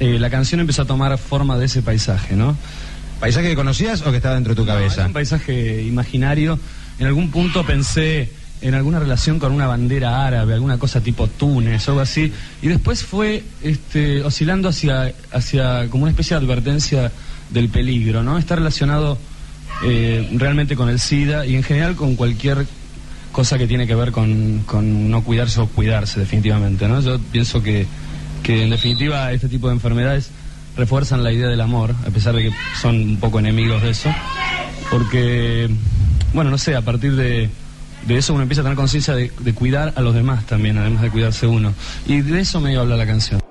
eh, 0.00 0.18
la 0.18 0.30
canción 0.30 0.58
empezó 0.60 0.82
a 0.82 0.84
tomar 0.86 1.16
forma 1.16 1.56
de 1.58 1.66
ese 1.66 1.80
paisaje, 1.80 2.34
¿no? 2.34 2.56
¿Paisaje 3.20 3.50
que 3.50 3.54
conocías 3.54 4.02
o 4.02 4.10
que 4.10 4.16
estaba 4.16 4.34
dentro 4.34 4.50
de 4.52 4.56
tu 4.56 4.66
No, 4.66 4.72
cabeza? 4.74 5.02
es 5.02 5.06
un 5.06 5.12
paisaje 5.12 5.82
imaginario. 5.84 6.58
En 6.98 7.06
algún 7.06 7.30
punto 7.30 7.64
pensé 7.64 8.30
en 8.64 8.74
alguna 8.74 8.98
relación 8.98 9.38
con 9.38 9.52
una 9.52 9.66
bandera 9.66 10.26
árabe, 10.26 10.54
alguna 10.54 10.78
cosa 10.78 11.02
tipo 11.02 11.28
Túnez, 11.28 11.86
algo 11.86 12.00
así. 12.00 12.32
Y 12.62 12.68
después 12.68 13.04
fue 13.04 13.44
este, 13.62 14.22
oscilando 14.22 14.70
hacia, 14.70 15.12
hacia 15.30 15.88
como 15.90 16.04
una 16.04 16.12
especie 16.12 16.34
de 16.34 16.44
advertencia 16.44 17.12
del 17.50 17.68
peligro, 17.68 18.22
¿no? 18.22 18.38
Está 18.38 18.56
relacionado 18.56 19.18
eh, 19.84 20.30
realmente 20.32 20.76
con 20.76 20.88
el 20.88 20.98
SIDA 20.98 21.44
y 21.44 21.56
en 21.56 21.62
general 21.62 21.94
con 21.94 22.16
cualquier 22.16 22.66
cosa 23.32 23.58
que 23.58 23.66
tiene 23.66 23.86
que 23.86 23.94
ver 23.94 24.12
con, 24.12 24.62
con 24.64 25.10
no 25.10 25.22
cuidarse 25.22 25.60
o 25.60 25.66
cuidarse, 25.66 26.20
definitivamente, 26.20 26.88
¿no? 26.88 27.02
Yo 27.02 27.18
pienso 27.18 27.62
que, 27.62 27.86
que 28.42 28.62
en 28.62 28.70
definitiva 28.70 29.30
este 29.32 29.50
tipo 29.50 29.68
de 29.68 29.74
enfermedades 29.74 30.30
refuerzan 30.74 31.22
la 31.22 31.32
idea 31.32 31.48
del 31.48 31.60
amor, 31.60 31.94
a 32.06 32.10
pesar 32.10 32.34
de 32.34 32.44
que 32.44 32.50
son 32.80 32.96
un 32.96 33.16
poco 33.18 33.40
enemigos 33.40 33.82
de 33.82 33.90
eso, 33.90 34.08
porque, 34.90 35.68
bueno, 36.32 36.50
no 36.50 36.56
sé, 36.56 36.74
a 36.74 36.80
partir 36.80 37.14
de, 37.14 37.50
de 38.06 38.16
eso 38.16 38.34
uno 38.34 38.42
empieza 38.42 38.62
a 38.62 38.64
tener 38.64 38.76
conciencia 38.76 39.14
de, 39.14 39.30
cuidar 39.54 39.92
a 39.96 40.00
los 40.00 40.14
demás 40.14 40.46
también, 40.46 40.78
además 40.78 41.02
de 41.02 41.10
cuidarse 41.10 41.46
uno. 41.46 41.72
Y 42.06 42.20
de 42.20 42.40
eso 42.40 42.60
me 42.60 42.76
habla 42.76 42.96
la 42.96 43.06
canción. 43.06 43.43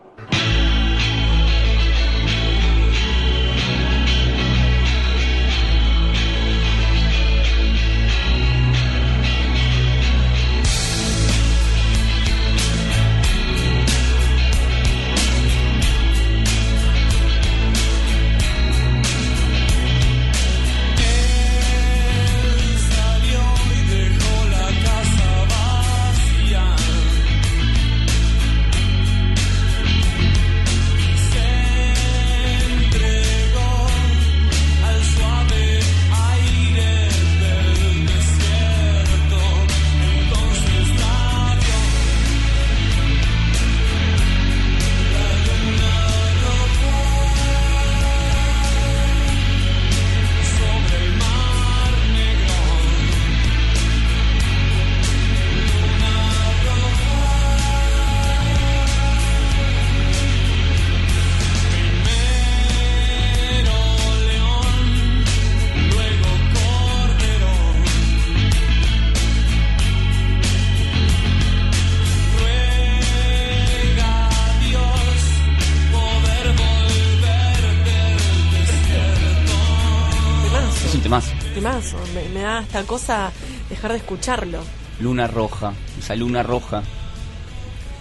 Me, 82.14 82.28
me 82.30 82.42
da 82.42 82.62
esta 82.62 82.84
cosa 82.84 83.32
dejar 83.70 83.92
de 83.92 83.98
escucharlo. 83.98 84.60
Luna 85.00 85.28
Roja. 85.28 85.74
Esa 86.00 86.16
luna 86.16 86.44
roja. 86.44 86.84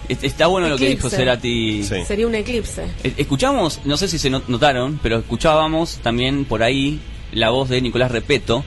Es- 0.09 0.23
Está 0.23 0.47
bueno 0.49 0.69
lo 0.69 0.77
que 0.77 0.89
dijo. 0.91 1.09
Cerati. 1.09 1.83
Sería 1.85 2.27
un 2.27 2.35
eclipse. 2.35 2.85
Eh, 3.05 3.15
Escuchamos, 3.17 3.81
no 3.85 3.97
sé 3.97 4.09
si 4.09 4.19
se 4.19 4.31
not- 4.31 4.49
notaron, 4.49 4.99
pero 5.03 5.19
escuchábamos 5.19 5.99
también 6.03 6.45
por 6.45 6.63
ahí 6.63 7.01
la 7.33 7.51
voz 7.51 7.69
de 7.69 7.81
Nicolás 7.81 8.11
Repeto 8.11 8.65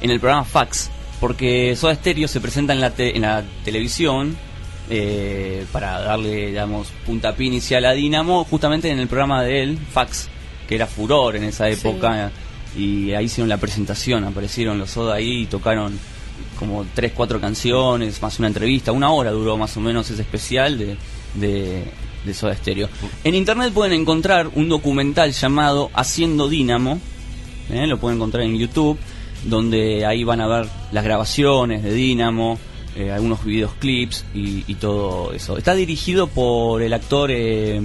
en 0.00 0.10
el 0.10 0.20
programa 0.20 0.44
Fax, 0.44 0.90
porque 1.20 1.74
Soda 1.76 1.94
Stereo 1.94 2.28
se 2.28 2.40
presenta 2.40 2.72
en 2.72 2.80
la, 2.80 2.90
te- 2.90 3.14
en 3.16 3.22
la 3.22 3.42
televisión 3.64 4.36
eh, 4.90 5.64
para 5.72 6.00
darle, 6.00 6.46
digamos, 6.48 6.88
puntapié 7.06 7.46
inicial 7.46 7.84
a 7.84 7.92
Dinamo, 7.92 8.44
justamente 8.44 8.90
en 8.90 8.98
el 8.98 9.06
programa 9.06 9.42
de 9.44 9.62
él, 9.62 9.78
Fax, 9.92 10.28
que 10.68 10.74
era 10.74 10.86
furor 10.86 11.36
en 11.36 11.44
esa 11.44 11.68
época, 11.68 12.32
y 12.76 13.12
ahí 13.12 13.26
hicieron 13.26 13.48
la 13.48 13.58
presentación, 13.58 14.24
aparecieron 14.24 14.78
los 14.78 14.90
Soda 14.90 15.14
ahí 15.14 15.42
y 15.42 15.46
tocaron 15.46 15.98
como 16.58 16.86
tres, 16.94 17.12
cuatro 17.14 17.40
canciones, 17.40 18.20
más 18.22 18.38
una 18.38 18.48
entrevista, 18.48 18.92
una 18.92 19.10
hora 19.10 19.30
duró 19.30 19.56
más 19.56 19.76
o 19.76 19.80
menos 19.80 20.10
ese 20.10 20.22
especial 20.22 20.78
de, 20.78 20.96
de, 21.34 21.84
de 22.24 22.34
Soda 22.34 22.54
Stereo. 22.54 22.88
En 23.24 23.34
internet 23.34 23.72
pueden 23.72 23.92
encontrar 23.98 24.50
un 24.54 24.68
documental 24.68 25.32
llamado 25.32 25.90
Haciendo 25.94 26.48
Dínamo, 26.48 27.00
¿eh? 27.70 27.86
lo 27.86 27.98
pueden 27.98 28.18
encontrar 28.18 28.44
en 28.44 28.58
YouTube, 28.58 28.98
donde 29.44 30.04
ahí 30.04 30.24
van 30.24 30.40
a 30.40 30.46
ver 30.46 30.66
las 30.92 31.02
grabaciones 31.02 31.82
de 31.82 31.92
Dynamo, 31.94 32.58
eh, 32.96 33.10
algunos 33.10 33.44
videoclips 33.44 34.24
y, 34.34 34.64
y 34.66 34.74
todo 34.74 35.32
eso. 35.32 35.56
Está 35.56 35.74
dirigido 35.74 36.26
por 36.26 36.82
el 36.82 36.92
actor 36.92 37.30
eh, 37.32 37.80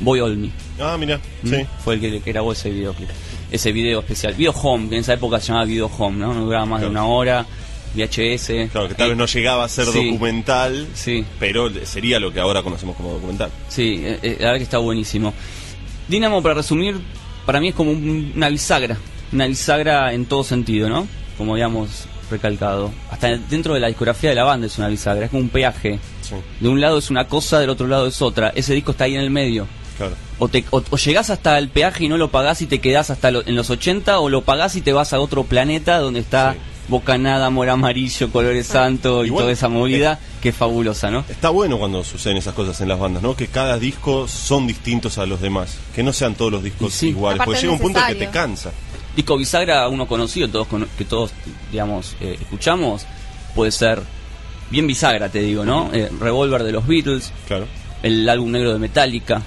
Boy 0.00 0.20
Olmi. 0.20 0.50
Ah, 0.80 0.96
mira, 0.98 1.20
¿Mm? 1.42 1.48
sí. 1.48 1.56
Fue 1.84 1.94
el 1.94 2.00
que, 2.00 2.20
que 2.20 2.32
grabó 2.32 2.52
ese 2.52 2.70
videoclip. 2.70 3.08
Ese 3.52 3.70
video 3.70 4.00
especial. 4.00 4.34
Video 4.34 4.52
Home, 4.52 4.88
que 4.88 4.94
en 4.96 5.02
esa 5.02 5.12
época 5.12 5.38
se 5.38 5.48
llamaba 5.48 5.66
Video 5.66 5.90
Home, 5.98 6.18
¿no? 6.18 6.32
No 6.34 6.44
duraba 6.44 6.64
más 6.66 6.80
de 6.80 6.88
una 6.88 7.04
hora. 7.04 7.46
VHS. 7.94 8.70
Claro, 8.72 8.88
que 8.88 8.94
tal 8.94 9.10
vez 9.10 9.18
no 9.18 9.26
llegaba 9.26 9.64
a 9.64 9.68
ser 9.68 9.84
Sí. 9.84 10.12
documental, 10.12 10.88
Sí. 10.94 11.26
pero 11.38 11.70
sería 11.84 12.18
lo 12.18 12.32
que 12.32 12.40
ahora 12.40 12.62
conocemos 12.62 12.96
como 12.96 13.12
documental. 13.12 13.50
Sí, 13.68 14.00
eh, 14.02 14.18
eh, 14.22 14.36
la 14.40 14.46
verdad 14.46 14.56
que 14.56 14.62
está 14.64 14.78
buenísimo. 14.78 15.34
Dynamo, 16.08 16.42
para 16.42 16.54
resumir, 16.54 16.98
para 17.44 17.60
mí 17.60 17.68
es 17.68 17.74
como 17.74 17.90
un- 17.90 18.32
una 18.34 18.48
bisagra. 18.48 18.96
Una 19.30 19.46
bisagra 19.46 20.14
en 20.14 20.24
todo 20.24 20.42
sentido, 20.42 20.88
¿no? 20.88 21.06
Como 21.36 21.52
habíamos 21.52 22.06
recalcado. 22.30 22.90
Hasta 23.10 23.36
dentro 23.36 23.74
de 23.74 23.80
la 23.80 23.88
discografía 23.88 24.30
de 24.30 24.36
la 24.36 24.44
banda 24.44 24.66
es 24.68 24.78
una 24.78 24.88
bisagra. 24.88 25.26
Es 25.26 25.30
como 25.30 25.42
un 25.42 25.50
peaje. 25.50 25.98
De 26.60 26.68
un 26.70 26.80
lado 26.80 26.96
es 26.96 27.10
una 27.10 27.28
cosa, 27.28 27.60
del 27.60 27.68
otro 27.68 27.86
lado 27.88 28.06
es 28.06 28.22
otra. 28.22 28.52
Ese 28.54 28.72
disco 28.72 28.92
está 28.92 29.04
ahí 29.04 29.16
en 29.16 29.20
el 29.20 29.28
medio. 29.30 29.66
Claro. 29.98 30.14
O, 30.42 30.48
te, 30.48 30.64
o, 30.70 30.82
o 30.90 30.96
llegás 30.96 31.30
hasta 31.30 31.56
el 31.56 31.68
peaje 31.68 32.04
y 32.04 32.08
no 32.08 32.16
lo 32.16 32.32
pagás 32.32 32.62
y 32.62 32.66
te 32.66 32.80
quedás 32.80 33.10
hasta 33.10 33.30
lo- 33.30 33.46
en 33.46 33.54
los 33.54 33.70
80, 33.70 34.18
o 34.18 34.28
lo 34.28 34.42
pagás 34.42 34.74
y 34.74 34.80
te 34.80 34.92
vas 34.92 35.12
a 35.12 35.20
otro 35.20 35.44
planeta 35.44 35.98
donde 36.00 36.18
está 36.18 36.56
Bocanada, 36.88 37.46
Amor 37.46 37.68
Amarillo, 37.70 38.28
Colores 38.32 38.66
Santo 38.66 39.24
y 39.24 39.30
toda 39.30 39.52
esa 39.52 39.68
movida 39.68 40.18
que 40.40 40.48
es 40.48 40.56
fabulosa, 40.56 41.12
¿no? 41.12 41.24
Está 41.28 41.50
bueno 41.50 41.78
cuando 41.78 42.02
suceden 42.02 42.38
esas 42.38 42.54
cosas 42.54 42.80
en 42.80 42.88
las 42.88 42.98
bandas, 42.98 43.22
¿no? 43.22 43.36
Que 43.36 43.46
cada 43.46 43.78
disco 43.78 44.26
son 44.26 44.66
distintos 44.66 45.16
a 45.18 45.26
los 45.26 45.40
demás. 45.40 45.76
Que 45.94 46.02
no 46.02 46.12
sean 46.12 46.34
todos 46.34 46.50
los 46.50 46.62
discos 46.64 47.00
iguales. 47.04 47.36
Aparte 47.36 47.44
Porque 47.46 47.56
es 47.58 47.62
llega 47.62 47.72
un 47.74 47.78
punto 47.78 48.00
que 48.08 48.14
te 48.16 48.28
cansa. 48.30 48.72
Disco 49.14 49.36
bisagra, 49.36 49.88
uno 49.88 50.08
conocido, 50.08 50.48
todos 50.48 50.66
que 50.98 51.04
todos, 51.04 51.30
digamos, 51.70 52.16
eh, 52.20 52.36
escuchamos, 52.40 53.06
puede 53.54 53.70
ser 53.70 54.02
bien 54.70 54.88
bisagra, 54.88 55.28
te 55.28 55.38
digo, 55.40 55.64
¿no? 55.64 55.88
Eh, 55.92 56.10
Revolver 56.18 56.64
de 56.64 56.72
los 56.72 56.84
Beatles, 56.86 57.30
claro. 57.46 57.66
el 58.02 58.28
álbum 58.28 58.50
negro 58.50 58.72
de 58.72 58.80
Metallica, 58.80 59.40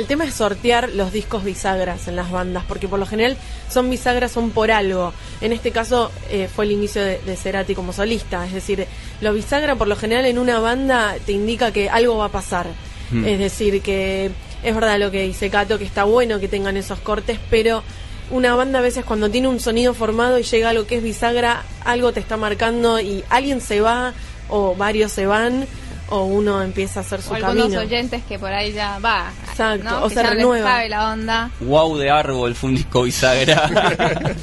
El 0.00 0.06
tema 0.06 0.24
es 0.24 0.32
sortear 0.32 0.88
los 0.94 1.12
discos 1.12 1.44
bisagras 1.44 2.08
en 2.08 2.16
las 2.16 2.30
bandas, 2.30 2.64
porque 2.66 2.88
por 2.88 2.98
lo 2.98 3.04
general 3.04 3.36
son 3.68 3.90
bisagras, 3.90 4.32
son 4.32 4.50
por 4.50 4.70
algo. 4.70 5.12
En 5.42 5.52
este 5.52 5.72
caso 5.72 6.10
eh, 6.30 6.48
fue 6.48 6.64
el 6.64 6.72
inicio 6.72 7.04
de, 7.04 7.18
de 7.18 7.36
Cerati 7.36 7.74
como 7.74 7.92
solista, 7.92 8.46
es 8.46 8.54
decir, 8.54 8.86
lo 9.20 9.34
bisagra 9.34 9.76
por 9.76 9.88
lo 9.88 9.96
general 9.96 10.24
en 10.24 10.38
una 10.38 10.58
banda 10.58 11.16
te 11.26 11.32
indica 11.32 11.70
que 11.70 11.90
algo 11.90 12.16
va 12.16 12.24
a 12.24 12.28
pasar. 12.30 12.68
Hmm. 13.10 13.26
Es 13.26 13.38
decir, 13.38 13.82
que 13.82 14.30
es 14.62 14.74
verdad 14.74 14.98
lo 14.98 15.10
que 15.10 15.24
dice 15.24 15.50
Cato, 15.50 15.76
que 15.76 15.84
está 15.84 16.04
bueno 16.04 16.40
que 16.40 16.48
tengan 16.48 16.78
esos 16.78 16.98
cortes, 17.00 17.38
pero 17.50 17.82
una 18.30 18.54
banda 18.54 18.78
a 18.78 18.82
veces 18.82 19.04
cuando 19.04 19.28
tiene 19.28 19.48
un 19.48 19.60
sonido 19.60 19.92
formado 19.92 20.38
y 20.38 20.44
llega 20.44 20.70
algo 20.70 20.86
que 20.86 20.96
es 20.96 21.02
bisagra, 21.02 21.62
algo 21.84 22.10
te 22.12 22.20
está 22.20 22.38
marcando 22.38 23.00
y 23.00 23.22
alguien 23.28 23.60
se 23.60 23.82
va 23.82 24.14
o 24.48 24.74
varios 24.74 25.12
se 25.12 25.26
van 25.26 25.66
o 26.10 26.24
uno 26.24 26.62
empieza 26.62 27.00
a 27.00 27.02
hacer 27.02 27.22
su 27.22 27.30
O 27.30 27.34
algunos 27.34 27.64
camino. 27.64 27.80
oyentes 27.80 28.22
que 28.28 28.38
por 28.38 28.52
ahí 28.52 28.72
ya 28.72 28.98
va. 28.98 29.32
Exacto, 29.48 29.84
¿no? 29.84 30.04
o 30.04 30.08
que 30.08 30.14
se 30.14 30.14
ya 30.16 30.22
les 30.22 30.32
renueva. 30.38 30.68
sabe 30.70 30.88
la 30.88 31.12
onda. 31.12 31.50
Wow 31.60 31.96
de 31.98 32.10
Árbol 32.10 32.54
fue 32.54 32.70
un 32.70 32.76
disco 32.76 33.02
bisagra 33.04 33.70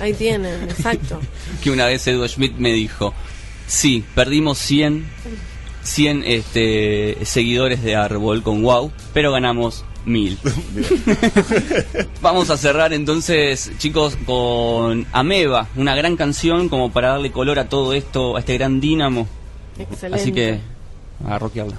Ahí 0.00 0.12
tienen, 0.14 0.62
exacto. 0.64 1.20
que 1.62 1.70
una 1.70 1.86
vez 1.86 2.06
Edu 2.06 2.26
Schmidt 2.28 2.56
me 2.56 2.72
dijo, 2.72 3.12
sí, 3.66 4.04
perdimos 4.14 4.58
100, 4.58 5.06
100 5.82 6.24
este, 6.26 7.18
seguidores 7.24 7.82
de 7.82 7.96
Árbol 7.96 8.42
con 8.42 8.62
Wow, 8.62 8.92
pero 9.12 9.32
ganamos 9.32 9.84
mil. 10.04 10.38
Vamos 12.22 12.50
a 12.50 12.56
cerrar 12.56 12.92
entonces, 12.92 13.70
chicos, 13.78 14.16
con 14.26 15.06
Ameba, 15.12 15.68
una 15.76 15.94
gran 15.94 16.16
canción 16.16 16.68
como 16.68 16.90
para 16.90 17.10
darle 17.10 17.30
color 17.32 17.58
a 17.58 17.68
todo 17.68 17.92
esto, 17.92 18.36
a 18.36 18.40
este 18.40 18.54
gran 18.54 18.80
dínamo. 18.80 19.28
Así 20.12 20.32
que, 20.32 20.58
a 21.26 21.38
rockearla. 21.38 21.78